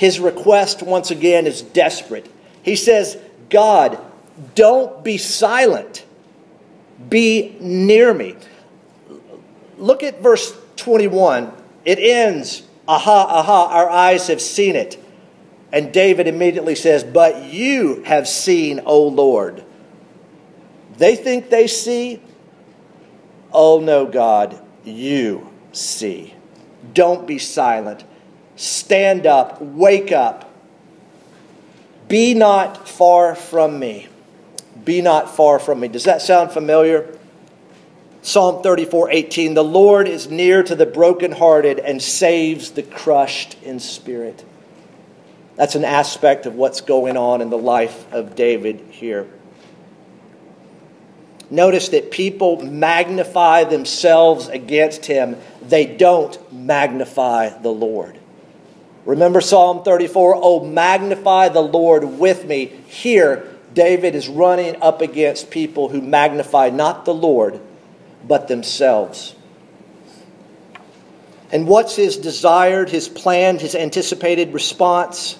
His 0.02 0.18
request, 0.18 0.82
once 0.82 1.12
again, 1.12 1.46
is 1.46 1.62
desperate. 1.62 2.28
He 2.64 2.74
says, 2.74 3.16
God, 3.50 4.00
don't 4.56 5.04
be 5.04 5.16
silent. 5.16 6.04
Be 7.08 7.56
near 7.60 8.12
me. 8.12 8.34
Look 9.78 10.02
at 10.02 10.20
verse 10.20 10.58
21. 10.74 11.52
It 11.84 12.00
ends 12.00 12.64
Aha, 12.88 13.26
aha, 13.28 13.68
our 13.70 13.88
eyes 13.88 14.26
have 14.26 14.42
seen 14.42 14.74
it. 14.74 15.00
And 15.70 15.92
David 15.92 16.26
immediately 16.26 16.74
says, 16.74 17.04
But 17.04 17.44
you 17.44 18.02
have 18.02 18.26
seen, 18.26 18.80
O 18.84 19.06
Lord. 19.06 19.64
They 20.96 21.14
think 21.14 21.48
they 21.48 21.68
see. 21.68 22.20
Oh 23.52 23.78
no, 23.78 24.06
God, 24.06 24.60
you 24.82 25.48
see. 25.70 26.34
Don't 26.92 27.24
be 27.24 27.38
silent. 27.38 28.02
Stand 28.56 29.26
up, 29.26 29.60
wake 29.60 30.12
up. 30.12 30.50
Be 32.08 32.34
not 32.34 32.88
far 32.88 33.34
from 33.34 33.78
me. 33.78 34.08
Be 34.84 35.00
not 35.00 35.34
far 35.34 35.58
from 35.58 35.80
me. 35.80 35.88
Does 35.88 36.04
that 36.04 36.22
sound 36.22 36.52
familiar? 36.52 37.16
Psalm 38.22 38.62
34 38.62 39.10
18 39.10 39.54
The 39.54 39.64
Lord 39.64 40.06
is 40.08 40.30
near 40.30 40.62
to 40.62 40.74
the 40.74 40.86
brokenhearted 40.86 41.78
and 41.78 42.00
saves 42.00 42.72
the 42.72 42.82
crushed 42.82 43.60
in 43.62 43.80
spirit. 43.80 44.44
That's 45.56 45.74
an 45.74 45.84
aspect 45.84 46.46
of 46.46 46.54
what's 46.54 46.80
going 46.80 47.16
on 47.16 47.40
in 47.40 47.50
the 47.50 47.58
life 47.58 48.10
of 48.12 48.34
David 48.34 48.80
here. 48.90 49.28
Notice 51.50 51.90
that 51.90 52.10
people 52.10 52.62
magnify 52.62 53.64
themselves 53.64 54.48
against 54.48 55.04
him, 55.04 55.36
they 55.60 55.84
don't 55.84 56.52
magnify 56.52 57.50
the 57.50 57.70
Lord. 57.70 58.18
Remember 59.04 59.40
Psalm 59.40 59.82
34 59.82 60.38
Oh, 60.40 60.64
magnify 60.64 61.48
the 61.48 61.62
Lord 61.62 62.04
with 62.04 62.44
me. 62.44 62.66
Here, 62.86 63.48
David 63.74 64.14
is 64.14 64.28
running 64.28 64.80
up 64.82 65.00
against 65.00 65.50
people 65.50 65.88
who 65.88 66.00
magnify 66.00 66.70
not 66.70 67.04
the 67.04 67.14
Lord 67.14 67.60
but 68.26 68.48
themselves. 68.48 69.34
And 71.50 71.66
what's 71.66 71.96
his 71.96 72.16
desired, 72.16 72.90
his 72.90 73.08
planned, 73.08 73.60
his 73.60 73.74
anticipated 73.74 74.54
response? 74.54 75.38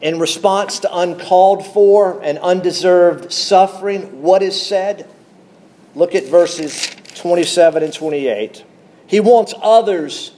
In 0.00 0.18
response 0.18 0.80
to 0.80 0.94
uncalled 0.94 1.64
for 1.64 2.20
and 2.22 2.38
undeserved 2.40 3.32
suffering, 3.32 4.20
what 4.20 4.42
is 4.42 4.60
said? 4.60 5.08
Look 5.94 6.14
at 6.14 6.24
verses 6.24 6.90
27 7.14 7.82
and 7.82 7.92
28. 7.92 8.64
He 9.06 9.20
wants 9.20 9.54
others 9.62 10.32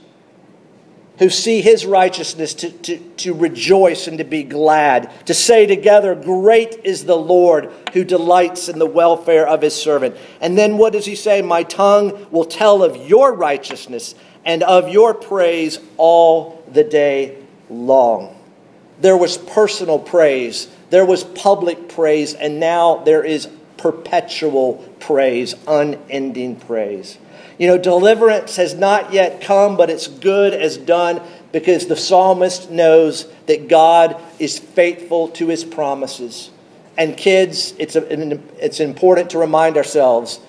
who 1.18 1.30
see 1.30 1.62
his 1.62 1.86
righteousness 1.86 2.54
to, 2.54 2.70
to, 2.70 2.98
to 2.98 3.32
rejoice 3.32 4.06
and 4.06 4.18
to 4.18 4.24
be 4.24 4.42
glad, 4.42 5.10
to 5.26 5.34
say 5.34 5.66
together, 5.66 6.14
Great 6.14 6.80
is 6.84 7.04
the 7.04 7.16
Lord 7.16 7.72
who 7.92 8.04
delights 8.04 8.68
in 8.68 8.78
the 8.78 8.86
welfare 8.86 9.46
of 9.46 9.62
his 9.62 9.74
servant. 9.74 10.16
And 10.40 10.58
then 10.58 10.76
what 10.76 10.92
does 10.92 11.06
he 11.06 11.14
say? 11.14 11.42
My 11.42 11.62
tongue 11.62 12.26
will 12.30 12.44
tell 12.44 12.82
of 12.82 12.96
your 13.08 13.32
righteousness 13.32 14.14
and 14.44 14.62
of 14.62 14.88
your 14.90 15.14
praise 15.14 15.78
all 15.96 16.62
the 16.70 16.84
day 16.84 17.42
long. 17.70 18.36
There 19.00 19.16
was 19.16 19.36
personal 19.36 19.98
praise, 19.98 20.68
there 20.90 21.04
was 21.04 21.24
public 21.24 21.88
praise, 21.88 22.34
and 22.34 22.60
now 22.60 22.98
there 23.04 23.24
is 23.24 23.48
perpetual 23.76 24.74
praise, 25.00 25.54
unending 25.66 26.56
praise. 26.56 27.18
You 27.58 27.68
know, 27.68 27.78
deliverance 27.78 28.56
has 28.56 28.74
not 28.74 29.12
yet 29.12 29.40
come, 29.40 29.76
but 29.76 29.88
it's 29.88 30.08
good 30.08 30.52
as 30.52 30.76
done 30.76 31.20
because 31.52 31.86
the 31.86 31.96
psalmist 31.96 32.70
knows 32.70 33.26
that 33.46 33.68
God 33.68 34.20
is 34.38 34.58
faithful 34.58 35.28
to 35.28 35.48
his 35.48 35.64
promises. 35.64 36.50
And 36.98 37.16
kids, 37.16 37.74
it's, 37.78 37.96
a, 37.96 38.40
it's 38.62 38.80
important 38.80 39.30
to 39.30 39.38
remind 39.38 39.76
ourselves 39.76 40.40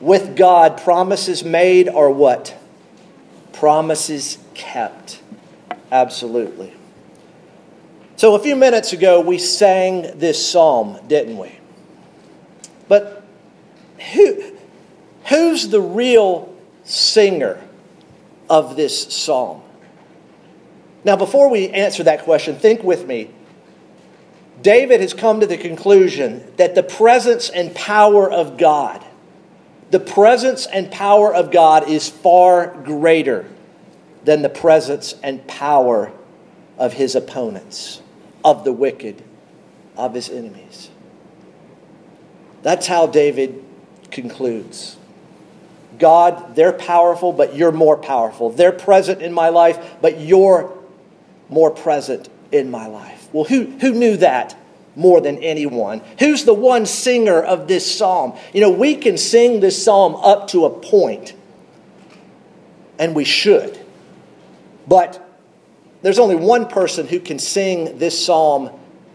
with 0.00 0.36
God, 0.36 0.80
promises 0.80 1.44
made 1.44 1.88
are 1.88 2.10
what? 2.10 2.56
Promises 3.52 4.38
kept. 4.54 5.20
Absolutely. 5.92 6.72
So 8.16 8.34
a 8.34 8.38
few 8.38 8.56
minutes 8.56 8.92
ago, 8.92 9.20
we 9.20 9.38
sang 9.38 10.18
this 10.18 10.44
psalm, 10.50 10.98
didn't 11.06 11.36
we? 11.36 11.58
But 12.88 13.24
who, 14.12 14.56
Who's 15.30 15.68
the 15.68 15.80
real 15.80 16.52
singer 16.82 17.62
of 18.50 18.74
this 18.74 19.14
psalm? 19.14 19.62
Now, 21.04 21.14
before 21.14 21.48
we 21.48 21.68
answer 21.68 22.02
that 22.02 22.24
question, 22.24 22.56
think 22.56 22.82
with 22.82 23.06
me. 23.06 23.30
David 24.60 25.00
has 25.00 25.14
come 25.14 25.40
to 25.40 25.46
the 25.46 25.56
conclusion 25.56 26.52
that 26.56 26.74
the 26.74 26.82
presence 26.82 27.48
and 27.48 27.72
power 27.74 28.30
of 28.30 28.58
God, 28.58 29.02
the 29.90 30.00
presence 30.00 30.66
and 30.66 30.90
power 30.90 31.32
of 31.32 31.52
God 31.52 31.88
is 31.88 32.08
far 32.08 32.66
greater 32.82 33.48
than 34.24 34.42
the 34.42 34.50
presence 34.50 35.14
and 35.22 35.46
power 35.46 36.12
of 36.76 36.92
his 36.94 37.14
opponents, 37.14 38.02
of 38.44 38.64
the 38.64 38.72
wicked, 38.72 39.22
of 39.96 40.12
his 40.12 40.28
enemies. 40.28 40.90
That's 42.62 42.88
how 42.88 43.06
David 43.06 43.64
concludes. 44.10 44.98
God, 46.00 46.56
they're 46.56 46.72
powerful, 46.72 47.32
but 47.32 47.54
you're 47.54 47.72
more 47.72 47.96
powerful. 47.96 48.50
They're 48.50 48.72
present 48.72 49.22
in 49.22 49.32
my 49.32 49.50
life, 49.50 49.96
but 50.00 50.18
you're 50.18 50.76
more 51.48 51.70
present 51.70 52.28
in 52.50 52.70
my 52.70 52.86
life. 52.86 53.28
Well, 53.32 53.44
who, 53.44 53.66
who 53.66 53.92
knew 53.92 54.16
that 54.16 54.56
more 54.96 55.20
than 55.20 55.38
anyone? 55.38 56.00
Who's 56.18 56.44
the 56.44 56.54
one 56.54 56.86
singer 56.86 57.40
of 57.40 57.68
this 57.68 57.98
psalm? 57.98 58.36
You 58.52 58.62
know, 58.62 58.70
we 58.70 58.96
can 58.96 59.18
sing 59.18 59.60
this 59.60 59.82
psalm 59.82 60.16
up 60.16 60.48
to 60.48 60.64
a 60.64 60.70
point, 60.70 61.34
and 62.98 63.14
we 63.14 63.24
should. 63.24 63.78
But 64.88 65.24
there's 66.02 66.18
only 66.18 66.36
one 66.36 66.66
person 66.66 67.06
who 67.06 67.20
can 67.20 67.38
sing 67.38 67.98
this 67.98 68.24
psalm 68.24 68.70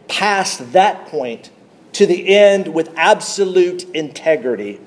past 0.07 0.73
that 0.73 1.07
point 1.07 1.49
to 1.93 2.05
the 2.05 2.35
end 2.35 2.67
with 2.73 2.93
absolute 2.95 3.83
integrity 3.95 4.79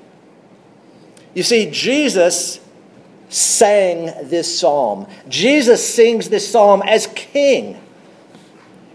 you 1.34 1.42
see, 1.42 1.70
Jesus 1.70 2.60
sang 3.28 4.28
this 4.28 4.58
psalm. 4.58 5.06
Jesus 5.28 5.86
sings 5.94 6.28
this 6.28 6.50
psalm 6.50 6.82
as 6.86 7.06
king. 7.08 7.80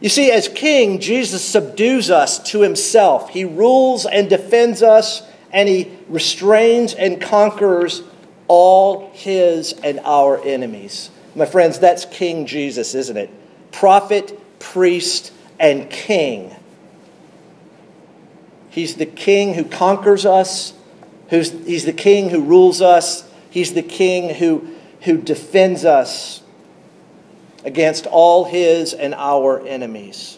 You 0.02 0.10
see, 0.10 0.32
as 0.32 0.48
king, 0.48 1.00
Jesus 1.00 1.43
subdues 1.43 2.10
us 2.10 2.39
to 2.52 2.62
himself. 2.62 3.30
He 3.30 3.46
rules 3.46 4.06
and 4.06 4.30
defends 4.30 4.84
us, 4.84 5.22
and 5.52 5.69
he 5.69 5.91
restrains 6.10 6.93
and 6.93 7.22
conquers 7.22 8.04
all 8.48 9.12
his 9.13 9.74
and 9.84 10.00
our 10.04 10.43
enemies. 10.43 11.10
My 11.36 11.46
friends, 11.46 11.80
that's 11.80 12.06
King 12.06 12.46
Jesus, 12.46 12.93
isn't 12.96 13.17
it? 13.17 13.30
Prophet, 13.72 14.38
priest, 14.60 15.32
and 15.60 15.89
king. 15.89 16.56
He's 18.69 18.96
the 18.96 19.06
king 19.06 19.54
who 19.54 19.63
conquers 19.63 20.26
us 20.26 20.74
Who's, 21.34 21.50
he's 21.65 21.84
the 21.84 21.93
king 21.93 22.30
who 22.30 22.43
rules 22.43 22.80
us, 22.80 23.28
he's 23.50 23.74
the 23.74 23.82
king 23.82 24.36
who, 24.36 24.67
who 25.02 25.17
defends 25.17 25.84
us 25.84 26.43
against 27.65 28.06
all 28.06 28.46
his 28.46 28.93
and 28.93 29.15
our 29.15 29.65
enemies. 29.65 30.38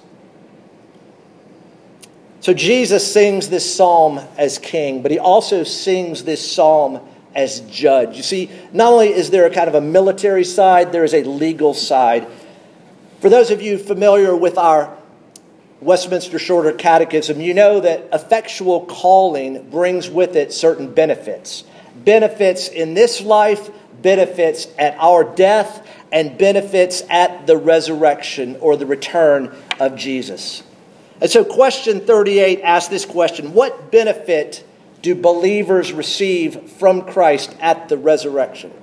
So 2.39 2.53
Jesus 2.53 3.11
sings 3.11 3.49
this 3.49 3.75
psalm 3.75 4.21
as 4.37 4.57
king, 4.57 5.01
but 5.01 5.11
he 5.11 5.19
also 5.19 5.65
sings 5.65 6.23
this 6.23 6.49
psalm 6.49 7.01
as 7.35 7.59
judge. 7.59 8.15
You 8.15 8.23
see, 8.23 8.49
not 8.71 8.93
only 8.93 9.09
is 9.09 9.31
there 9.31 9.45
a 9.45 9.49
kind 9.49 9.67
of 9.67 9.75
a 9.75 9.81
military 9.81 10.45
side, 10.45 10.93
there 10.93 11.03
is 11.03 11.13
a 11.13 11.23
legal 11.25 11.73
side. 11.73 12.25
For 13.19 13.29
those 13.29 13.51
of 13.51 13.61
you 13.61 13.77
familiar 13.77 14.33
with 14.33 14.57
our 14.57 14.97
Westminster 15.85 16.39
Shorter 16.39 16.71
Catechism, 16.71 17.39
you 17.39 17.53
know 17.53 17.79
that 17.79 18.09
effectual 18.11 18.87
calling 18.87 19.69
brings 19.69 20.09
with 20.09 20.35
it 20.35 20.51
certain 20.51 20.91
benefits. 20.91 21.63
Benefits 21.95 22.67
in 22.67 22.95
this 22.95 23.21
life, 23.21 23.69
benefits 24.01 24.67
at 24.79 24.97
our 24.97 25.23
death, 25.23 25.87
and 26.11 26.39
benefits 26.39 27.03
at 27.07 27.45
the 27.45 27.55
resurrection 27.55 28.55
or 28.61 28.75
the 28.75 28.87
return 28.87 29.55
of 29.79 29.95
Jesus. 29.95 30.63
And 31.21 31.29
so, 31.29 31.45
question 31.45 31.99
38 31.99 32.61
asks 32.61 32.89
this 32.89 33.05
question 33.05 33.53
What 33.53 33.91
benefit 33.91 34.65
do 35.03 35.13
believers 35.13 35.93
receive 35.93 36.71
from 36.71 37.03
Christ 37.03 37.55
at 37.59 37.89
the 37.89 37.97
resurrection? 37.97 38.73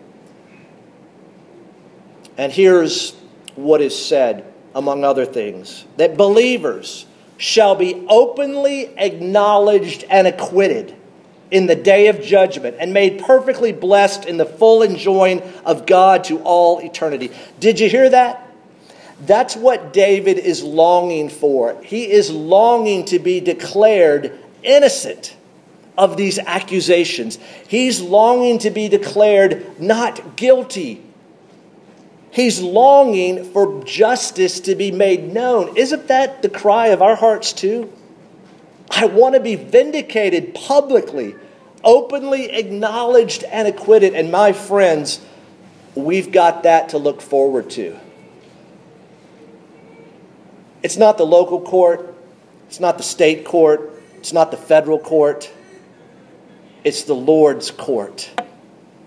And 2.38 2.52
here's 2.52 3.12
what 3.56 3.80
is 3.80 3.98
said 3.98 4.51
among 4.74 5.04
other 5.04 5.26
things, 5.26 5.84
that 5.96 6.16
believers 6.16 7.06
shall 7.36 7.74
be 7.74 8.06
openly 8.08 8.86
acknowledged 8.96 10.04
and 10.08 10.26
acquitted 10.26 10.94
in 11.50 11.66
the 11.66 11.74
day 11.74 12.08
of 12.08 12.22
judgment 12.22 12.76
and 12.80 12.94
made 12.94 13.20
perfectly 13.20 13.72
blessed 13.72 14.24
in 14.24 14.38
the 14.38 14.46
full 14.46 14.82
enjoying 14.82 15.42
of 15.64 15.86
God 15.86 16.24
to 16.24 16.38
all 16.40 16.78
eternity. 16.78 17.30
Did 17.60 17.78
you 17.78 17.90
hear 17.90 18.08
that? 18.08 18.48
That's 19.26 19.54
what 19.54 19.92
David 19.92 20.38
is 20.38 20.62
longing 20.62 21.28
for. 21.28 21.80
He 21.82 22.10
is 22.10 22.30
longing 22.30 23.04
to 23.06 23.18
be 23.18 23.40
declared 23.40 24.38
innocent 24.62 25.36
of 25.96 26.16
these 26.16 26.38
accusations. 26.38 27.38
He's 27.68 28.00
longing 28.00 28.58
to 28.60 28.70
be 28.70 28.88
declared 28.88 29.80
not 29.80 30.36
guilty 30.36 31.02
He's 32.32 32.60
longing 32.62 33.44
for 33.44 33.84
justice 33.84 34.60
to 34.60 34.74
be 34.74 34.90
made 34.90 35.34
known. 35.34 35.76
Isn't 35.76 36.08
that 36.08 36.40
the 36.40 36.48
cry 36.48 36.88
of 36.88 37.02
our 37.02 37.14
hearts, 37.14 37.52
too? 37.52 37.92
I 38.90 39.04
want 39.04 39.34
to 39.34 39.40
be 39.40 39.54
vindicated 39.54 40.54
publicly, 40.54 41.34
openly 41.84 42.50
acknowledged 42.50 43.44
and 43.44 43.68
acquitted. 43.68 44.14
And 44.14 44.32
my 44.32 44.54
friends, 44.54 45.20
we've 45.94 46.32
got 46.32 46.62
that 46.62 46.88
to 46.90 46.98
look 46.98 47.20
forward 47.20 47.68
to. 47.70 47.98
It's 50.82 50.96
not 50.96 51.18
the 51.18 51.26
local 51.26 51.60
court, 51.60 52.14
it's 52.66 52.80
not 52.80 52.96
the 52.96 53.04
state 53.04 53.44
court, 53.44 54.02
it's 54.16 54.32
not 54.32 54.50
the 54.50 54.56
federal 54.56 54.98
court, 54.98 55.52
it's 56.82 57.04
the 57.04 57.14
Lord's 57.14 57.70
court. 57.70 58.30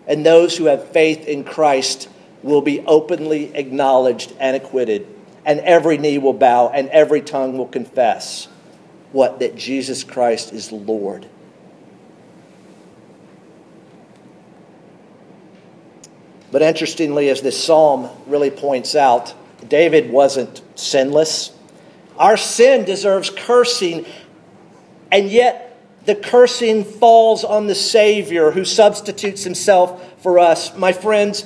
And 0.08 0.24
those 0.24 0.56
who 0.56 0.66
have 0.66 0.90
faith 0.90 1.28
in 1.28 1.44
Christ 1.44 2.08
will 2.46 2.62
be 2.62 2.80
openly 2.82 3.52
acknowledged 3.56 4.32
and 4.40 4.56
acquitted, 4.56 5.08
and 5.46 5.60
every 5.62 5.98
knee 5.98 6.20
will 6.20 6.32
bow 6.32 6.70
and 6.70 6.88
every 6.90 7.20
tongue 7.20 7.58
will 7.58 7.68
confess 7.68 8.48
what 9.12 9.40
that 9.40 9.56
Jesus 9.56 10.04
Christ 10.04 10.54
is 10.54 10.72
Lord. 10.72 11.28
But 16.52 16.62
interestingly, 16.62 17.30
as 17.30 17.42
this 17.42 17.62
psalm 17.62 18.10
really 18.28 18.52
points 18.52 18.94
out, 18.94 19.34
David 19.68 20.12
wasn't 20.12 20.62
sinless. 20.76 21.52
Our 22.20 22.38
sin 22.38 22.86
deserves 22.86 23.32
cursing, 23.32 24.06
and 25.12 25.30
yet 25.30 25.82
the 26.06 26.14
cursing 26.14 26.84
falls 26.84 27.44
on 27.44 27.66
the 27.66 27.76
Savior 27.76 28.52
who 28.52 28.64
substitutes 28.64 29.44
himself 29.44 30.22
for 30.22 30.38
us. 30.38 30.78
My 30.78 30.94
friends, 30.94 31.44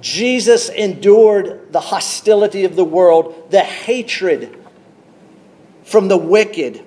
Jesus 0.00 0.68
endured 0.68 1.72
the 1.72 1.80
hostility 1.80 2.64
of 2.64 2.76
the 2.76 2.84
world, 2.84 3.50
the 3.50 3.60
hatred 3.60 4.56
from 5.84 6.08
the 6.08 6.16
wicked 6.16 6.82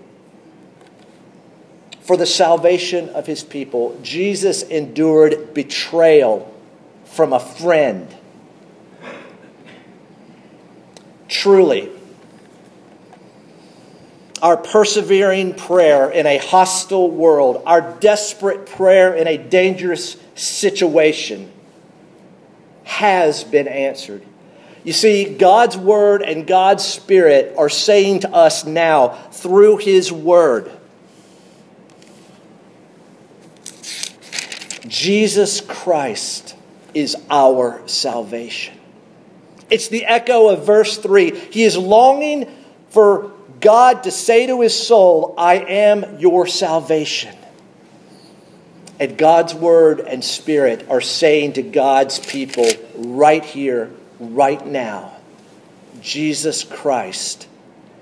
for 2.01 2.17
the 2.17 2.25
salvation 2.25 3.09
of 3.09 3.25
his 3.25 3.43
people. 3.43 3.97
Jesus 4.01 4.63
endured 4.63 5.53
betrayal 5.53 6.53
from 7.05 7.33
a 7.33 7.39
friend. 7.39 8.13
Truly, 11.27 11.89
our 14.41 14.57
persevering 14.57 15.53
prayer 15.53 16.09
in 16.09 16.25
a 16.25 16.37
hostile 16.37 17.09
world, 17.09 17.63
our 17.65 17.97
desperate 17.99 18.65
prayer 18.65 19.13
in 19.13 19.27
a 19.27 19.37
dangerous 19.37 20.17
situation 20.35 21.52
has 22.83 23.43
been 23.43 23.67
answered. 23.67 24.25
You 24.83 24.93
see, 24.93 25.33
God's 25.33 25.77
Word 25.77 26.21
and 26.21 26.45
God's 26.45 26.83
Spirit 26.83 27.55
are 27.57 27.69
saying 27.69 28.21
to 28.21 28.33
us 28.33 28.65
now 28.65 29.09
through 29.31 29.77
His 29.77 30.11
Word 30.11 30.71
Jesus 34.93 35.59
Christ 35.59 36.55
is 36.93 37.17
our 37.29 37.81
salvation. 37.87 38.77
It's 39.71 39.87
the 39.87 40.05
echo 40.05 40.49
of 40.49 40.67
verse 40.67 40.97
3. 40.97 41.35
He 41.35 41.63
is 41.63 41.75
longing 41.75 42.53
for 42.89 43.31
God 43.59 44.03
to 44.03 44.11
say 44.11 44.45
to 44.45 44.61
his 44.61 44.77
soul, 44.77 45.33
I 45.35 45.55
am 45.55 46.19
your 46.19 46.45
salvation. 46.45 47.35
And 48.99 49.17
God's 49.17 49.53
word 49.53 49.99
and 49.99 50.23
spirit 50.23 50.87
are 50.89 51.01
saying 51.01 51.53
to 51.53 51.61
God's 51.61 52.19
people 52.19 52.67
right 52.95 53.43
here, 53.43 53.91
right 54.19 54.65
now, 54.65 55.17
Jesus 56.01 56.63
Christ 56.63 57.47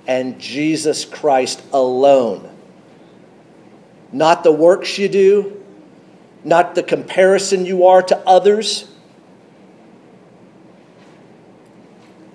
and 0.08 0.40
Jesus 0.40 1.06
Christ 1.06 1.62
alone. 1.72 2.50
Not 4.12 4.44
the 4.44 4.52
works 4.52 4.98
you 4.98 5.08
do, 5.08 5.64
not 6.44 6.76
the 6.76 6.84
comparison 6.84 7.66
you 7.66 7.88
are 7.88 8.02
to 8.02 8.18
others. 8.18 8.88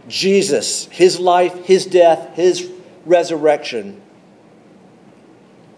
Jesus, 0.09 0.87
his 0.87 1.19
life, 1.19 1.67
his 1.67 1.85
death, 1.85 2.35
his 2.37 2.71
resurrection 3.05 4.01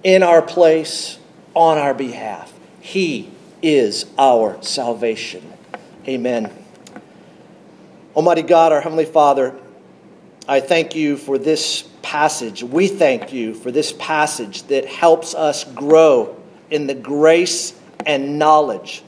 in 0.04 0.22
our 0.22 0.42
place, 0.42 1.18
on 1.54 1.78
our 1.78 1.94
behalf. 1.94 2.52
He 2.88 3.30
is 3.60 4.06
our 4.16 4.62
salvation. 4.62 5.52
Amen. 6.08 6.50
Almighty 8.16 8.40
God, 8.40 8.72
our 8.72 8.80
Heavenly 8.80 9.04
Father, 9.04 9.54
I 10.48 10.60
thank 10.60 10.94
you 10.94 11.18
for 11.18 11.36
this 11.36 11.82
passage. 12.00 12.62
We 12.62 12.88
thank 12.88 13.30
you 13.30 13.52
for 13.52 13.70
this 13.70 13.92
passage 13.92 14.62
that 14.68 14.86
helps 14.86 15.34
us 15.34 15.64
grow 15.64 16.34
in 16.70 16.86
the 16.86 16.94
grace 16.94 17.78
and 18.06 18.38
knowledge 18.38 19.02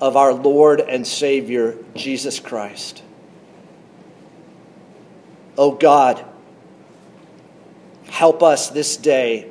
of 0.00 0.16
our 0.16 0.32
Lord 0.32 0.78
and 0.78 1.04
Savior, 1.04 1.78
Jesus 1.96 2.38
Christ. 2.38 3.02
Oh 5.58 5.72
God, 5.72 6.24
help 8.06 8.44
us 8.44 8.70
this 8.70 8.96
day 8.96 9.49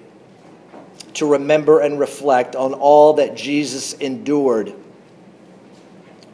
to 1.16 1.26
remember 1.26 1.80
and 1.80 2.00
reflect 2.00 2.56
on 2.56 2.74
all 2.74 3.14
that 3.14 3.36
Jesus 3.36 3.94
endured 3.94 4.74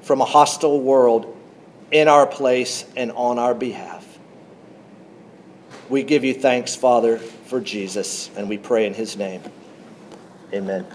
from 0.01 0.21
a 0.21 0.25
hostile 0.25 0.79
world 0.81 1.35
in 1.91 2.07
our 2.07 2.27
place 2.27 2.85
and 2.95 3.11
on 3.11 3.39
our 3.39 3.53
behalf. 3.53 4.05
We 5.89 6.03
give 6.03 6.23
you 6.23 6.33
thanks, 6.33 6.75
Father, 6.75 7.17
for 7.17 7.59
Jesus, 7.59 8.29
and 8.35 8.49
we 8.49 8.57
pray 8.57 8.85
in 8.85 8.93
his 8.93 9.17
name. 9.17 9.41
Amen. 10.53 10.85